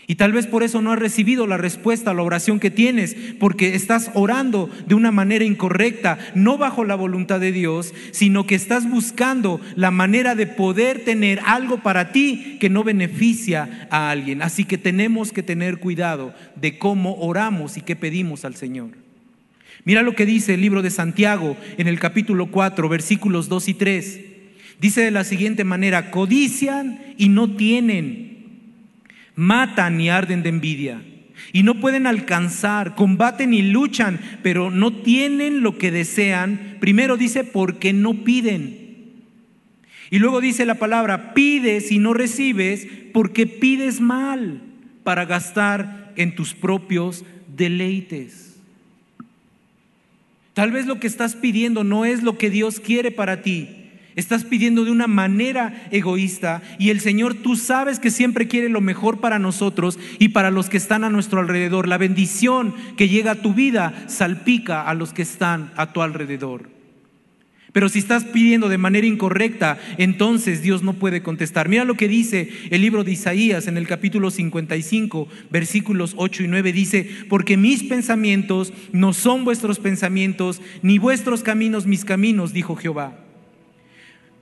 [0.06, 3.16] Y tal vez por eso no has recibido la respuesta a la oración que tienes,
[3.40, 8.56] porque estás orando de una manera incorrecta, no bajo la voluntad de Dios, sino que
[8.56, 14.42] estás buscando la manera de poder tener algo para ti que no beneficia a alguien.
[14.42, 18.90] Así que tenemos que tener cuidado de cómo oramos y qué pedimos al Señor.
[19.86, 23.74] Mira lo que dice el libro de Santiago en el capítulo 4, versículos 2 y
[23.74, 24.20] 3.
[24.82, 28.33] Dice de la siguiente manera, codician y no tienen
[29.36, 31.02] matan y arden de envidia.
[31.52, 36.78] Y no pueden alcanzar, combaten y luchan, pero no tienen lo que desean.
[36.80, 38.84] Primero dice, porque no piden.
[40.10, 44.62] Y luego dice la palabra, pides y no recibes porque pides mal
[45.04, 48.58] para gastar en tus propios deleites.
[50.54, 53.83] Tal vez lo que estás pidiendo no es lo que Dios quiere para ti.
[54.16, 58.82] Estás pidiendo de una manera egoísta y el Señor tú sabes que siempre quiere lo
[58.82, 61.88] mejor para nosotros y para los que están a nuestro alrededor.
[61.88, 66.74] La bendición que llega a tu vida salpica a los que están a tu alrededor.
[67.74, 71.70] Pero si estás pidiendo de manera incorrecta, entonces Dios no puede contestar.
[71.70, 76.48] Mira lo que dice el libro de Isaías en el capítulo 55, versículos 8 y
[76.48, 76.72] 9.
[76.72, 83.23] Dice, porque mis pensamientos no son vuestros pensamientos, ni vuestros caminos mis caminos, dijo Jehová.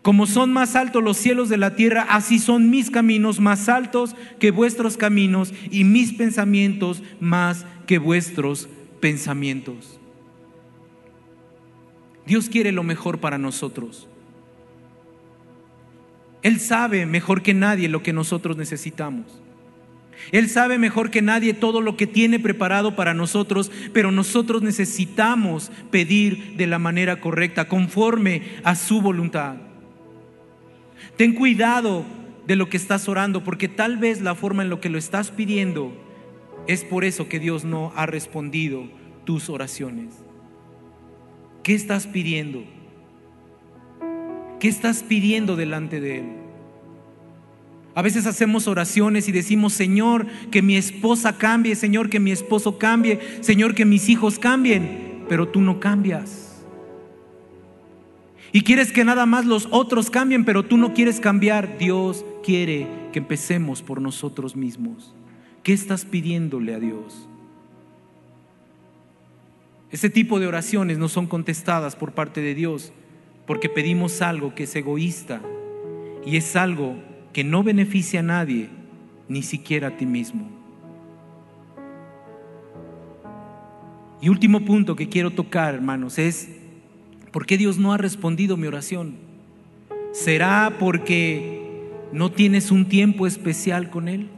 [0.01, 4.15] Como son más altos los cielos de la tierra, así son mis caminos más altos
[4.39, 8.67] que vuestros caminos y mis pensamientos más que vuestros
[8.99, 9.99] pensamientos.
[12.25, 14.07] Dios quiere lo mejor para nosotros.
[16.41, 19.25] Él sabe mejor que nadie lo que nosotros necesitamos.
[20.31, 25.71] Él sabe mejor que nadie todo lo que tiene preparado para nosotros, pero nosotros necesitamos
[25.91, 29.70] pedir de la manera correcta, conforme a su voluntad.
[31.21, 32.03] Ten cuidado
[32.47, 35.29] de lo que estás orando, porque tal vez la forma en lo que lo estás
[35.29, 35.93] pidiendo
[36.65, 38.89] es por eso que Dios no ha respondido
[39.23, 40.15] tus oraciones.
[41.61, 42.63] ¿Qué estás pidiendo?
[44.59, 46.25] ¿Qué estás pidiendo delante de Él?
[47.93, 52.79] A veces hacemos oraciones y decimos, Señor, que mi esposa cambie, Señor, que mi esposo
[52.79, 56.50] cambie, Señor, que mis hijos cambien, pero tú no cambias.
[58.51, 61.77] Y quieres que nada más los otros cambien, pero tú no quieres cambiar.
[61.77, 65.13] Dios quiere que empecemos por nosotros mismos.
[65.63, 67.27] ¿Qué estás pidiéndole a Dios?
[69.89, 72.93] Ese tipo de oraciones no son contestadas por parte de Dios
[73.45, 75.41] porque pedimos algo que es egoísta
[76.25, 76.95] y es algo
[77.33, 78.69] que no beneficia a nadie,
[79.27, 80.49] ni siquiera a ti mismo.
[84.21, 86.60] Y último punto que quiero tocar, hermanos, es
[87.31, 89.15] ¿Por qué Dios no ha respondido mi oración?
[90.11, 94.29] ¿Será porque no tienes un tiempo especial con Él?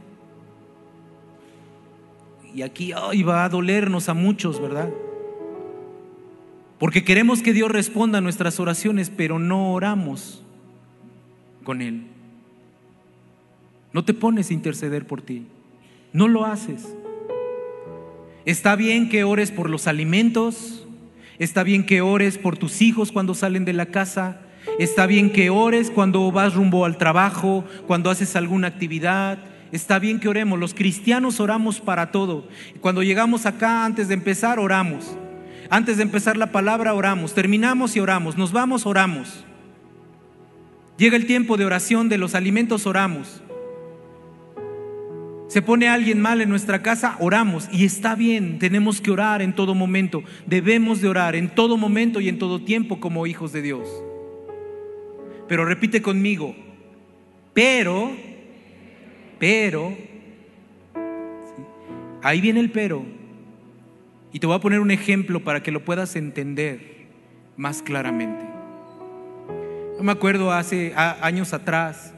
[2.54, 4.90] Y aquí va a dolernos a muchos, ¿verdad?
[6.78, 10.44] Porque queremos que Dios responda a nuestras oraciones, pero no oramos
[11.64, 12.06] con Él.
[13.92, 15.46] No te pones a interceder por ti.
[16.12, 16.94] No lo haces.
[18.44, 20.83] Está bien que ores por los alimentos,
[21.38, 24.40] Está bien que ores por tus hijos cuando salen de la casa.
[24.78, 29.38] Está bien que ores cuando vas rumbo al trabajo, cuando haces alguna actividad.
[29.72, 30.58] Está bien que oremos.
[30.58, 32.46] Los cristianos oramos para todo.
[32.80, 35.16] Cuando llegamos acá, antes de empezar, oramos.
[35.70, 37.34] Antes de empezar la palabra, oramos.
[37.34, 38.36] Terminamos y oramos.
[38.36, 39.44] Nos vamos, oramos.
[40.96, 43.42] Llega el tiempo de oración de los alimentos, oramos.
[45.54, 49.52] Se pone alguien mal en nuestra casa, oramos y está bien, tenemos que orar en
[49.52, 53.62] todo momento, debemos de orar en todo momento y en todo tiempo como hijos de
[53.62, 53.88] Dios.
[55.46, 56.56] Pero repite conmigo,
[57.52, 58.10] pero,
[59.38, 59.96] pero,
[62.20, 63.04] ahí viene el pero,
[64.32, 67.06] y te voy a poner un ejemplo para que lo puedas entender.
[67.56, 68.44] más claramente.
[69.96, 72.13] Yo me acuerdo hace años atrás,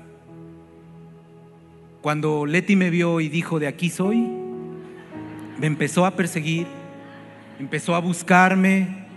[2.07, 4.29] cuando Leti me vio y dijo, de aquí soy,
[5.59, 6.69] me empezó a perseguir,
[7.59, 9.09] empezó a buscarme.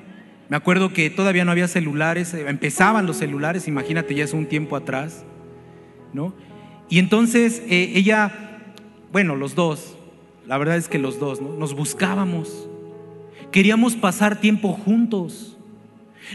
[0.47, 4.75] Me acuerdo que todavía no había celulares, empezaban los celulares, imagínate, ya es un tiempo
[4.75, 5.23] atrás,
[6.13, 6.33] ¿no?
[6.89, 8.63] Y entonces eh, ella,
[9.11, 9.95] bueno, los dos,
[10.47, 11.53] la verdad es que los dos, ¿no?
[11.53, 12.67] Nos buscábamos,
[13.51, 15.59] queríamos pasar tiempo juntos,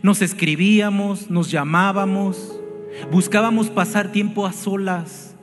[0.05, 2.61] nos escribíamos, nos llamábamos,
[3.11, 5.34] buscábamos pasar tiempo a solas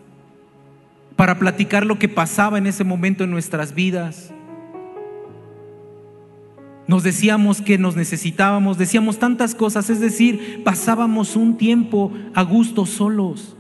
[1.16, 4.34] para platicar lo que pasaba en ese momento en nuestras vidas.
[6.88, 12.86] Nos decíamos que nos necesitábamos, decíamos tantas cosas, es decir, pasábamos un tiempo a gusto
[12.86, 13.56] solos.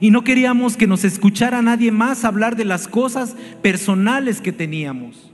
[0.00, 5.30] Y no queríamos que nos escuchara nadie más hablar de las cosas personales que teníamos.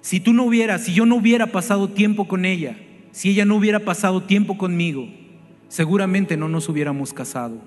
[0.00, 2.76] Si tú no hubieras, si yo no hubiera pasado tiempo con ella,
[3.10, 5.08] si ella no hubiera pasado tiempo conmigo,
[5.76, 7.58] seguramente no nos hubiéramos casado,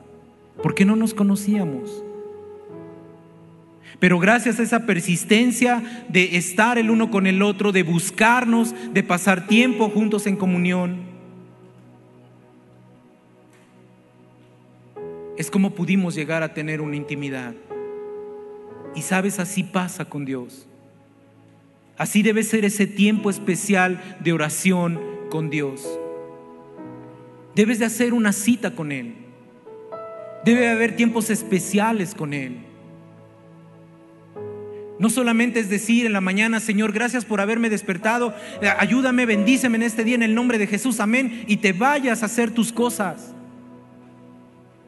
[0.64, 2.04] porque no nos conocíamos.
[4.00, 9.04] Pero gracias a esa persistencia de estar el uno con el otro, de buscarnos, de
[9.04, 11.02] pasar tiempo juntos en comunión,
[15.38, 17.54] es como pudimos llegar a tener una intimidad.
[18.96, 20.66] Y sabes, así pasa con Dios.
[21.96, 25.00] Así debe ser ese tiempo especial de oración
[25.30, 25.88] con Dios.
[27.60, 29.16] Debes de hacer una cita con Él.
[30.46, 32.56] Debe haber tiempos especiales con Él.
[34.98, 38.34] No solamente es decir en la mañana, Señor, gracias por haberme despertado,
[38.78, 42.28] ayúdame, bendíceme en este día en el nombre de Jesús, amén, y te vayas a
[42.28, 43.34] hacer tus cosas.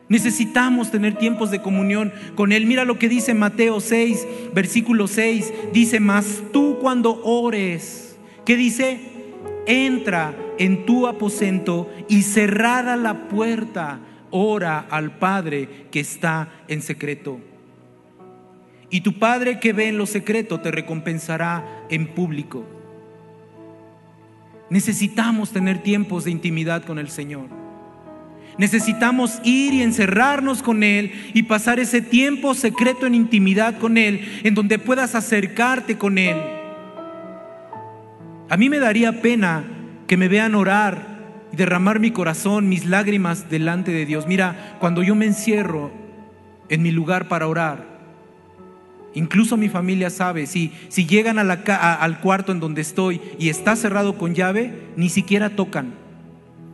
[0.08, 2.68] Necesitamos tener tiempos de comunión con Él.
[2.68, 5.54] Mira lo que dice Mateo 6, versículo 6.
[5.74, 9.11] Dice, mas tú cuando ores, ¿qué dice?
[9.66, 14.00] Entra en tu aposento y cerrada la puerta,
[14.32, 17.40] ora al Padre que está en secreto.
[18.90, 22.66] Y tu Padre que ve en lo secreto te recompensará en público.
[24.70, 27.48] Necesitamos tener tiempos de intimidad con el Señor.
[28.58, 34.42] Necesitamos ir y encerrarnos con Él y pasar ese tiempo secreto en intimidad con Él,
[34.44, 36.61] en donde puedas acercarte con Él.
[38.52, 39.64] A mí me daría pena
[40.08, 44.28] que me vean orar y derramar mi corazón, mis lágrimas delante de Dios.
[44.28, 45.90] Mira, cuando yo me encierro
[46.68, 47.88] en mi lugar para orar,
[49.14, 54.18] incluso mi familia sabe, si, si llegan al cuarto en donde estoy y está cerrado
[54.18, 55.94] con llave, ni siquiera tocan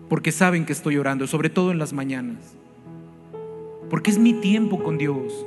[0.09, 2.37] porque saben que estoy orando, sobre todo en las mañanas.
[3.87, 5.45] Porque es mi tiempo con Dios.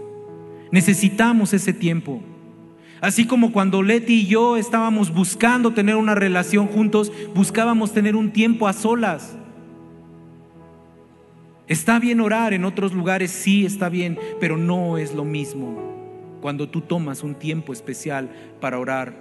[0.71, 2.23] Necesitamos ese tiempo.
[3.01, 8.31] Así como cuando Leti y yo estábamos buscando tener una relación juntos, buscábamos tener un
[8.31, 9.37] tiempo a solas.
[11.67, 15.91] Está bien orar en otros lugares, sí está bien, pero no es lo mismo
[16.43, 18.29] cuando tú tomas un tiempo especial
[18.61, 19.15] para orar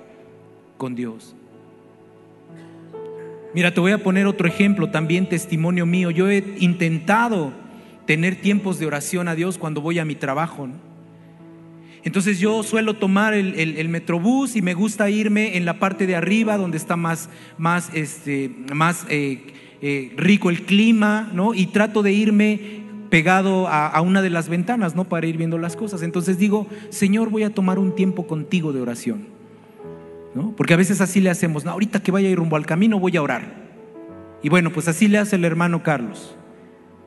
[0.77, 1.36] con Dios.
[3.53, 6.11] Mira, te voy a poner otro ejemplo, también testimonio mío.
[6.11, 7.51] Yo he intentado
[8.05, 10.67] tener tiempos de oración a Dios cuando voy a mi trabajo.
[12.04, 16.58] Entonces yo suelo tomar el, metrobús y me gusta irme en la parte de arriba
[16.58, 19.41] donde está más, más, este, más eh,
[19.82, 21.54] eh, rico el clima, ¿no?
[21.54, 22.80] Y trato de irme
[23.10, 25.04] pegado a, a, una de las ventanas, ¿no?
[25.06, 26.02] Para ir viendo las cosas.
[26.04, 29.39] Entonces digo, Señor, voy a tomar un tiempo contigo de oración.
[30.56, 33.00] Porque a veces así le hacemos, no, ahorita que vaya a ir rumbo al camino
[33.00, 33.70] voy a orar.
[34.41, 36.38] Y bueno, pues así le hace el hermano Carlos.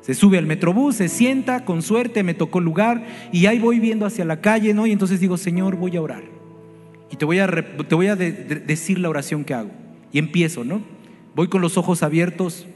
[0.02, 4.04] Se sube al metrobús, se sienta, con suerte me tocó lugar y ahí voy viendo
[4.04, 4.86] hacia la calle, ¿no?
[4.86, 6.24] Y entonces digo, Señor, voy a orar.
[7.10, 9.70] Y te voy a, te voy a decir la oración que hago.
[10.12, 10.82] Y empiezo, ¿no?
[11.34, 12.66] Voy con los ojos abiertos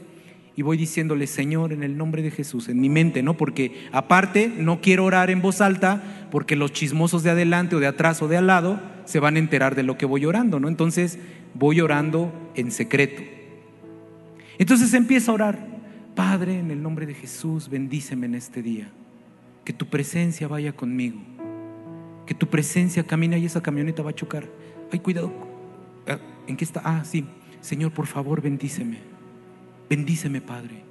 [0.55, 3.35] y voy diciéndole, Señor, en el nombre de Jesús, en mi mente, ¿no?
[3.35, 7.87] Porque aparte no quiero orar en voz alta porque los chismosos de adelante o de
[7.87, 10.67] atrás o de al lado se van a enterar de lo que voy orando, ¿no?
[10.67, 11.19] Entonces
[11.53, 13.21] voy orando en secreto.
[14.57, 15.76] Entonces empieza a orar,
[16.17, 18.89] Padre, en el nombre de Jesús, bendíceme en este día,
[19.63, 21.19] que tu presencia vaya conmigo,
[22.25, 24.49] que tu presencia camine y esa camioneta va a chocar.
[24.91, 25.31] Ay, cuidado.
[26.07, 26.81] Ah, ¿En qué está?
[26.83, 27.23] Ah, sí.
[27.61, 28.97] Señor, por favor, bendíceme.
[29.91, 30.81] Bendíceme, Padre.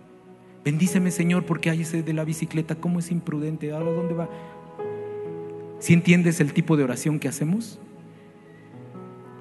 [0.64, 3.72] Bendíceme, Señor, porque hay ese de la bicicleta, ¿cómo es imprudente?
[3.72, 4.31] ¿Ahora dónde va?
[5.81, 7.81] ¿Si entiendes el tipo de oración que hacemos?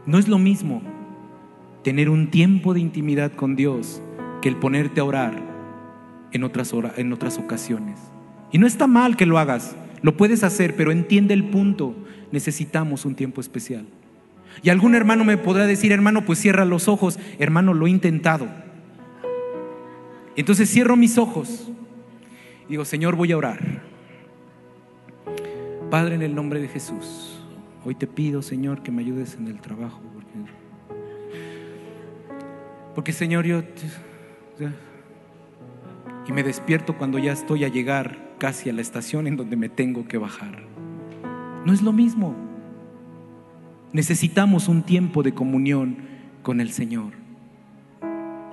[0.07, 0.81] No es lo mismo
[1.83, 4.01] tener un tiempo de intimidad con Dios
[4.41, 5.54] que el ponerte a orar
[6.35, 7.97] en otras, en otras ocasiones.
[8.51, 11.95] Y no está mal que lo hagas, lo puedes hacer, pero entiende el punto,
[12.31, 13.85] necesitamos un tiempo especial.
[14.61, 17.19] Y algún hermano me podrá decir, hermano, pues cierra los ojos.
[17.39, 18.47] Hermano, lo he intentado.
[20.35, 21.69] Entonces cierro mis ojos.
[22.67, 23.59] Y digo, Señor, voy a orar.
[25.89, 27.39] Padre, en el nombre de Jesús,
[27.83, 30.01] hoy te pido, Señor, que me ayudes en el trabajo.
[32.93, 33.61] Porque Señor, yo...
[36.27, 39.69] y me despierto cuando ya estoy a llegar casi a la estación en donde me
[39.69, 40.63] tengo que bajar.
[41.65, 42.35] No es lo mismo.
[43.93, 45.97] Necesitamos un tiempo de comunión
[46.41, 47.13] con el Señor.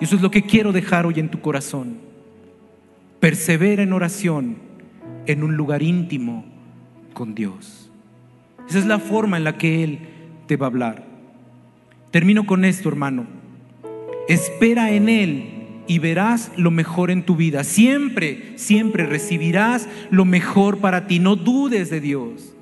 [0.01, 1.99] Y eso es lo que quiero dejar hoy en tu corazón.
[3.20, 4.57] Persevera en oración
[5.27, 6.45] en un lugar íntimo
[7.14, 7.91] con Dios.
[8.68, 9.99] Esa es la forma en la que Él
[10.47, 11.05] te va a hablar.
[12.11, 13.27] Termino con esto, hermano.
[14.29, 15.51] Espera en Él
[15.87, 17.64] y verás lo mejor en tu vida.
[17.64, 21.18] Siempre, siempre recibirás lo mejor para ti.
[21.18, 22.55] No dudes de Dios.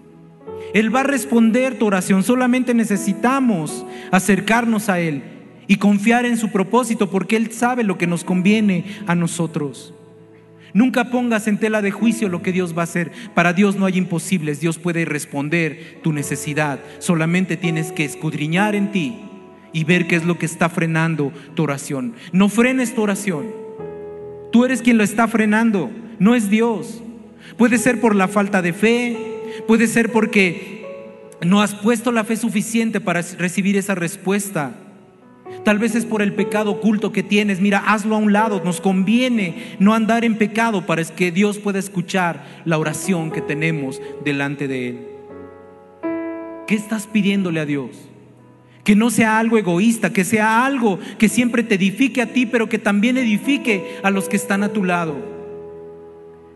[0.74, 2.22] Él va a responder tu oración.
[2.22, 5.22] Solamente necesitamos acercarnos a Él
[5.66, 9.94] y confiar en su propósito porque Él sabe lo que nos conviene a nosotros.
[10.72, 13.10] Nunca pongas en tela de juicio lo que Dios va a hacer.
[13.34, 14.60] Para Dios no hay imposibles.
[14.60, 16.78] Dios puede responder tu necesidad.
[17.00, 19.18] Solamente tienes que escudriñar en ti
[19.72, 22.14] y ver qué es lo que está frenando tu oración.
[22.32, 23.46] No frenes tu oración.
[24.52, 27.02] Tú eres quien lo está frenando, no es Dios.
[27.56, 29.16] Puede ser por la falta de fe,
[29.66, 30.84] puede ser porque
[31.42, 34.74] no has puesto la fe suficiente para recibir esa respuesta.
[35.64, 37.60] Tal vez es por el pecado oculto que tienes.
[37.60, 38.62] Mira, hazlo a un lado.
[38.64, 44.00] Nos conviene no andar en pecado para que Dios pueda escuchar la oración que tenemos
[44.24, 45.06] delante de Él.
[46.66, 48.09] ¿Qué estás pidiéndole a Dios?
[48.90, 52.68] Que no sea algo egoísta, que sea algo que siempre te edifique a ti, pero
[52.68, 55.14] que también edifique a los que están a tu lado.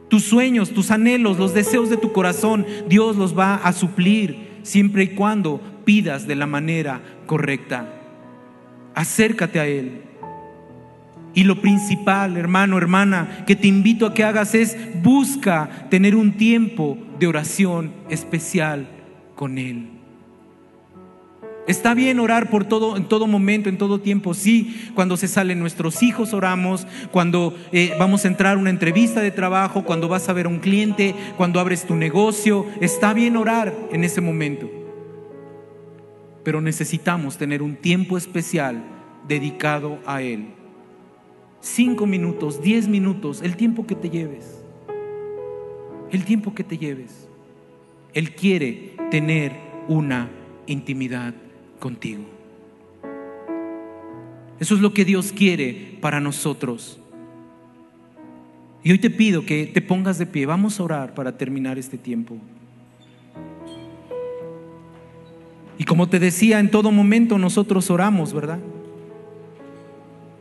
[0.08, 5.04] Tus sueños, tus anhelos, los deseos de tu corazón, Dios los va a suplir siempre
[5.04, 8.02] y cuando pidas de la manera correcta.
[8.96, 10.02] Acércate a Él.
[11.34, 16.32] Y lo principal, hermano, hermana, que te invito a que hagas es busca tener un
[16.32, 18.88] tiempo de oración especial
[19.36, 19.93] con Él.
[21.66, 24.34] Está bien orar por todo, en todo momento, en todo tiempo.
[24.34, 29.20] Sí, cuando se salen nuestros hijos oramos, cuando eh, vamos a entrar a una entrevista
[29.20, 32.66] de trabajo, cuando vas a ver a un cliente, cuando abres tu negocio.
[32.80, 34.70] Está bien orar en ese momento.
[36.42, 38.84] Pero necesitamos tener un tiempo especial
[39.26, 40.48] dedicado a Él.
[41.60, 44.62] Cinco minutos, diez minutos, el tiempo que te lleves.
[46.10, 47.26] El tiempo que te lleves.
[48.12, 49.52] Él quiere tener
[49.88, 50.28] una
[50.66, 51.34] intimidad
[51.78, 52.24] contigo.
[54.60, 56.98] Eso es lo que Dios quiere para nosotros.
[58.82, 60.46] Y hoy te pido que te pongas de pie.
[60.46, 62.36] Vamos a orar para terminar este tiempo.
[65.78, 68.58] Y como te decía, en todo momento nosotros oramos, ¿verdad?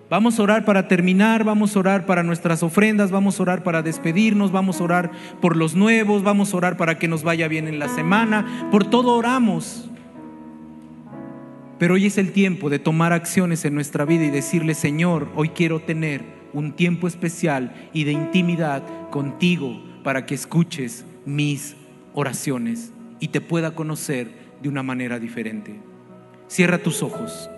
[0.09, 3.81] Vamos a orar para terminar, vamos a orar para nuestras ofrendas, vamos a orar para
[3.81, 5.11] despedirnos, vamos a orar
[5.41, 8.83] por los nuevos, vamos a orar para que nos vaya bien en la semana, por
[8.83, 9.89] todo oramos.
[11.79, 15.49] Pero hoy es el tiempo de tomar acciones en nuestra vida y decirle, Señor, hoy
[15.49, 21.75] quiero tener un tiempo especial y de intimidad contigo para que escuches mis
[22.13, 25.79] oraciones y te pueda conocer de una manera diferente.
[26.47, 27.49] Cierra tus ojos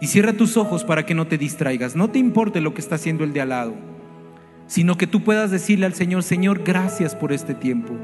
[0.00, 1.94] y cierra tus ojos para que no te distraigas.
[1.94, 3.74] No te importe lo que está haciendo el de al lado,
[4.66, 7.94] sino que tú puedas decirle al Señor, Señor, gracias por este tiempo.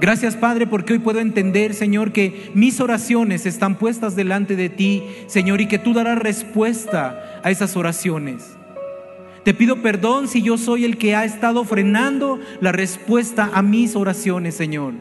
[0.00, 5.02] Gracias Padre porque hoy puedo entender, Señor, que mis oraciones están puestas delante de ti,
[5.26, 8.56] Señor, y que tú darás respuesta a esas oraciones.
[9.44, 13.94] Te pido perdón si yo soy el que ha estado frenando la respuesta a mis
[13.94, 14.94] oraciones, Señor.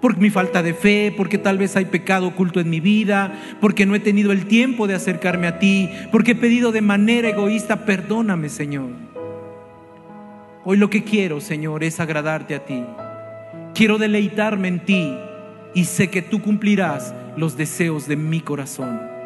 [0.00, 3.86] Por mi falta de fe, porque tal vez hay pecado oculto en mi vida, porque
[3.86, 7.84] no he tenido el tiempo de acercarme a ti, porque he pedido de manera egoísta,
[7.84, 8.90] perdóname, Señor.
[10.64, 12.82] Hoy lo que quiero, Señor, es agradarte a ti.
[13.78, 15.14] Quiero deleitarme en ti
[15.72, 19.17] y sé que tú cumplirás los deseos de mi corazón.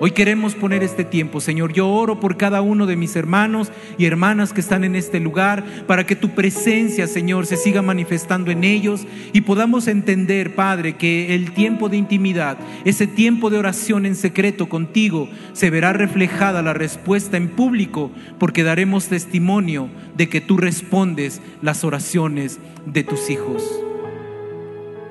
[0.00, 1.72] Hoy queremos poner este tiempo, Señor.
[1.72, 5.64] Yo oro por cada uno de mis hermanos y hermanas que están en este lugar
[5.88, 11.34] para que tu presencia, Señor, se siga manifestando en ellos y podamos entender, Padre, que
[11.34, 16.74] el tiempo de intimidad, ese tiempo de oración en secreto contigo, se verá reflejada la
[16.74, 23.64] respuesta en público porque daremos testimonio de que tú respondes las oraciones de tus hijos.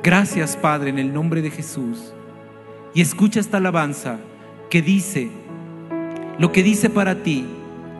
[0.02, 2.14] Gracias, Padre, en el nombre de Jesús.
[2.94, 4.20] Y escucha esta alabanza
[4.70, 5.30] que dice,
[6.40, 7.46] lo que dice para ti,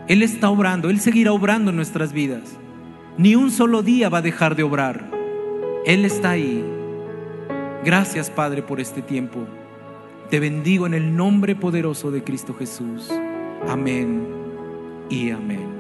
[0.08, 2.58] Él está obrando, Él seguirá obrando en nuestras vidas.
[3.18, 5.10] Ni un solo día va a dejar de obrar.
[5.86, 6.64] Él está ahí.
[7.84, 9.40] Gracias, Padre, por este tiempo.
[10.30, 13.10] Te bendigo en el nombre poderoso de Cristo Jesús.
[13.68, 14.28] Amén
[15.10, 15.77] y amén.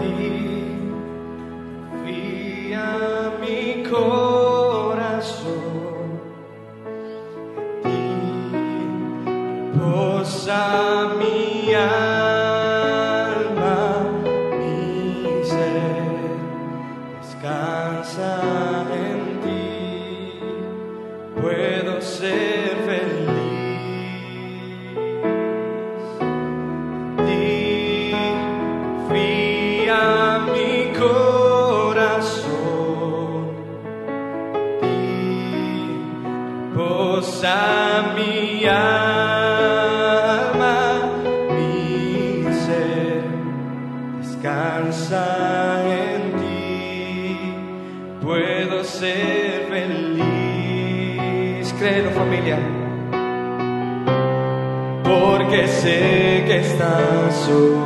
[0.00, 0.59] You.
[57.50, 57.79] Estás